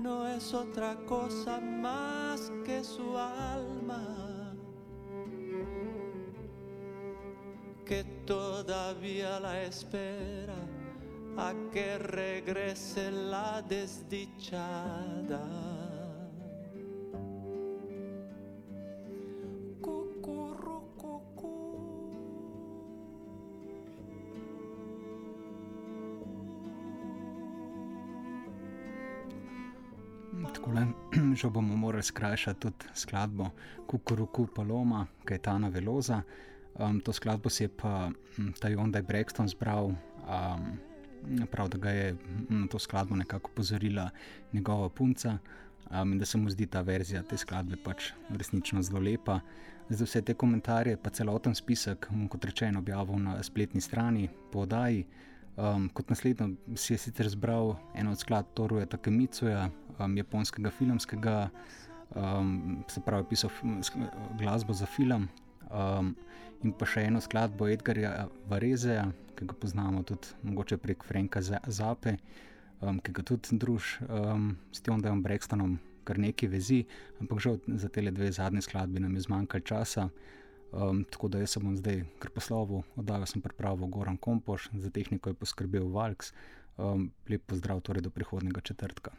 no 0.00 0.26
es 0.26 0.52
otra 0.52 0.96
cosa 1.06 1.60
más 1.60 2.50
que 2.64 2.82
su 2.82 3.16
alma 3.16 4.25
todavía 9.26 9.40
la 9.40 9.62
espera 9.62 10.54
a 11.36 11.52
que 11.72 11.98
regrese 11.98 13.10
la 13.10 13.62
desdichada. 13.62 15.40
Takole, 30.52 30.86
že 31.40 31.48
bomo 31.50 31.76
morali 31.76 32.02
skrajšati 32.02 32.60
tudi 32.60 32.86
skladbo 32.94 33.50
Kukuruku 33.86 34.46
Paloma, 34.54 35.06
Kajtana 35.24 35.68
Veloza. 35.68 36.22
Um, 36.78 37.00
to 37.00 37.12
skladbo 37.12 37.48
si 37.48 37.64
je 37.64 37.68
pa 37.68 38.10
m, 38.38 38.52
ta 38.60 38.68
Jondaj 38.68 39.02
Brexton 39.02 39.48
zbral, 39.48 39.94
um, 40.28 40.66
prav 41.50 41.68
da 41.72 41.78
ga 41.78 41.90
je 41.90 42.10
m, 42.10 42.60
na 42.60 42.66
to 42.68 42.78
skladbo 42.78 43.16
nekako 43.16 43.50
pozorila 43.54 44.10
njegova 44.52 44.88
punca 44.88 45.38
um, 45.90 46.12
in 46.12 46.18
da 46.18 46.24
se 46.24 46.38
mu 46.38 46.50
zdi 46.50 46.66
ta 46.66 46.80
verzija 46.80 47.22
te 47.22 47.36
skladbe 47.36 47.76
pač 47.84 48.10
resnično 48.28 48.82
zelo 48.82 49.00
lepa. 49.00 49.40
Za 49.88 50.04
vse 50.04 50.20
te 50.22 50.34
komentarje, 50.34 50.96
pa 50.98 51.10
celoten 51.10 51.54
spisek, 51.54 52.08
bom 52.10 52.28
kot 52.28 52.44
rečeno 52.44 52.82
objavil 52.82 53.22
na 53.22 53.42
spletni 53.42 53.80
strani 53.80 54.28
po 54.52 54.66
oddaji. 54.66 55.06
Um, 55.56 55.88
kot 55.88 56.10
naslednjo 56.10 56.50
si 56.76 56.92
je 56.92 56.98
sicer 56.98 57.28
zbral 57.32 57.76
eno 57.94 58.10
od 58.12 58.20
skladb 58.20 58.50
Toruja 58.54 58.86
Takemicuja, 58.86 59.70
um, 59.98 60.16
japonskega 60.16 60.70
filmskega, 60.70 61.48
um, 62.12 62.84
se 62.88 63.00
pravi, 63.00 63.24
pisal 63.30 63.50
glasbo 64.38 64.74
za 64.74 64.86
film. 64.86 65.28
Um, 65.70 66.14
in 66.64 66.72
pa 66.72 66.86
še 66.88 67.06
eno 67.08 67.20
skladbo 67.20 67.68
Edgarja 67.68 68.28
Varezeja, 68.50 69.08
ki 69.36 69.48
ga 69.48 69.56
poznamo 69.60 70.02
tudi 70.06 70.32
mogoče 70.42 70.78
prek 70.80 71.04
Franka 71.04 71.42
Za- 71.42 71.62
Zape, 71.66 72.16
um, 72.80 73.00
ki 73.00 73.12
ga 73.12 73.22
tudi 73.22 73.58
druž 73.58 73.98
um, 74.08 74.54
s 74.72 74.80
Tiondajem 74.80 75.22
Brextonom 75.22 75.76
kar 76.06 76.20
nekaj 76.22 76.48
vezi, 76.48 76.84
ampak 77.20 77.42
žal 77.42 77.58
za 77.66 77.90
te 77.90 78.04
dve 78.06 78.30
zadnje 78.32 78.62
skladbe 78.62 79.02
nam 79.02 79.14
je 79.18 79.26
zmanjkalo 79.26 79.66
časa. 79.66 80.08
Um, 80.76 81.04
tako 81.10 81.28
da 81.28 81.40
jaz 81.40 81.54
se 81.54 81.60
bom 81.62 81.76
zdaj 81.78 82.02
kar 82.18 82.30
poslovil, 82.34 82.82
oddajo 82.98 83.26
sem 83.26 83.42
pripravil 83.42 83.88
Goran 83.90 84.18
Kompoš, 84.18 84.68
za 84.74 84.90
tehniko 84.90 85.30
je 85.30 85.38
poskrbel 85.38 85.88
Valks. 85.94 86.32
Um, 86.76 87.10
lep 87.30 87.46
pozdrav 87.48 87.80
torej 87.80 88.04
do 88.04 88.10
prihodnega 88.10 88.60
četrtka. 88.60 89.14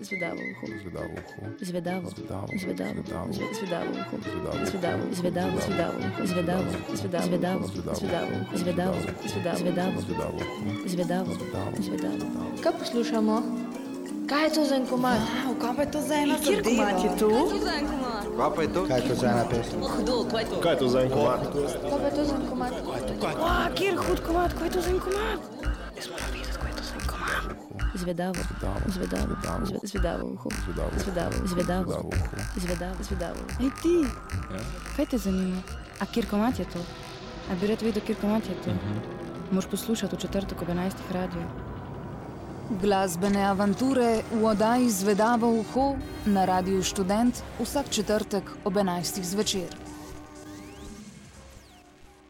Zvedavo 0.00 0.40
uho. 0.50 0.66
Zvedavo 0.82 1.12
uho. 1.12 1.42
Zvedavo. 1.60 2.06
Zvedavo. 2.10 2.46
Zvedavo. 2.58 2.94
Zvedavo. 3.02 3.32
Zve- 3.32 3.54
Zvedavo 3.54 3.90
uho. 3.92 4.16
Zvedavo. 4.22 5.02
Zvedavo. 5.14 5.56
Zvedavo. 5.60 5.60
Zvedavo 5.60 5.96
uho. 5.98 6.26
Zvedavo. 6.26 6.64
Zvedavo. 6.94 7.24
Zvedavo. 7.28 7.94
Zvedavo. 8.54 8.96
Zvedavo. 9.24 9.58
Zvedavo. 9.58 10.00
Zvedavo 10.00 10.36
uho. 10.36 10.88
Zvedavo. 10.88 11.30
Zvedavo. 11.32 11.72
Zvedavo. 11.78 12.24
Kaj 12.62 12.72
poslušamo? 12.72 13.36
Kaj 14.28 14.44
je 14.44 14.50
to 14.50 14.64
za 14.64 14.74
en 14.76 14.86
komad? 14.86 15.20
Kaj 15.60 15.72
pa 15.76 15.82
je 15.82 15.90
to 15.90 16.00
za 16.00 16.14
ena 16.14 16.36
Kjer 16.38 16.62
komat 16.62 17.04
je 17.04 17.10
to? 17.18 17.30
Kva 18.34 18.50
pa 18.54 18.62
je 18.62 18.68
to? 18.68 18.80
Kaj 18.84 18.98
je 18.98 19.08
to 19.08 19.14
za 19.14 19.26
ena 19.26 19.44
pesem? 19.50 19.80
Hudo, 19.82 20.24
kaj 20.30 20.42
je 20.42 20.46
to? 20.46 20.56
Kaj 20.60 20.72
je 20.72 20.78
to 20.78 20.88
za 20.88 21.00
en 21.00 21.10
komad? 21.10 21.40
Kaj 21.42 21.98
pa 21.98 22.06
je 22.06 22.14
to 22.14 22.24
za 22.24 22.34
en 22.34 22.46
komad? 22.46 22.72
A, 23.40 23.70
kjer 23.74 23.94
hud 23.98 24.20
komat, 24.20 24.52
kaj 24.52 24.66
je 24.66 24.72
to 24.72 24.80
za 24.80 24.90
en 24.90 25.00
komat? 25.00 25.40
Jaz 25.48 25.56
moram 25.56 25.56
videti, 25.56 25.56
kaj 25.58 25.96
je 25.96 26.02
to 26.02 26.12
za 26.12 26.16
en 26.18 26.28
komat. 26.28 26.37
Zvedavo. 27.98 28.34
Zvedavo. 28.88 29.36
Zve- 29.64 29.78
Zvedavo 29.84 30.26
uho. 30.26 30.48
Zvedavo. 30.64 30.90
Zvedavo. 30.96 31.32
Zvedavo. 31.44 31.84
Zvedavo 31.84 32.08
uho. 32.08 32.26
Zvedavo. 32.56 32.94
Zvedavo. 33.00 33.40
Ej 33.60 33.70
ti, 33.82 33.96
kaj 34.96 35.06
te 35.06 35.18
zanima? 35.18 35.62
A 35.98 36.06
kjer 36.06 36.26
komat 36.26 36.58
je 36.58 36.64
to? 36.64 36.78
A 37.50 37.54
bi 37.54 37.66
rad 37.66 37.82
videl, 37.82 38.02
kjer 38.02 38.18
komat 38.20 38.44
je 38.44 38.54
to? 38.64 38.70
Moš 39.50 39.66
poslušati 39.66 40.16
v 40.16 40.18
četrtek 40.18 40.62
ob 40.62 40.68
11. 40.68 40.92
radiju. 41.10 41.46
Glasbene 42.72 43.42
avanture 43.42 44.08
v 44.32 44.44
oddaji 44.44 44.90
Zvedavo 44.90 45.48
uho 45.50 45.94
na 46.26 46.44
Radiu 46.44 46.82
Študent 46.82 47.34
vsak 47.58 47.88
četrtek 47.90 48.44
ob 48.64 48.74
11. 48.74 49.22
zvečer. 49.22 49.87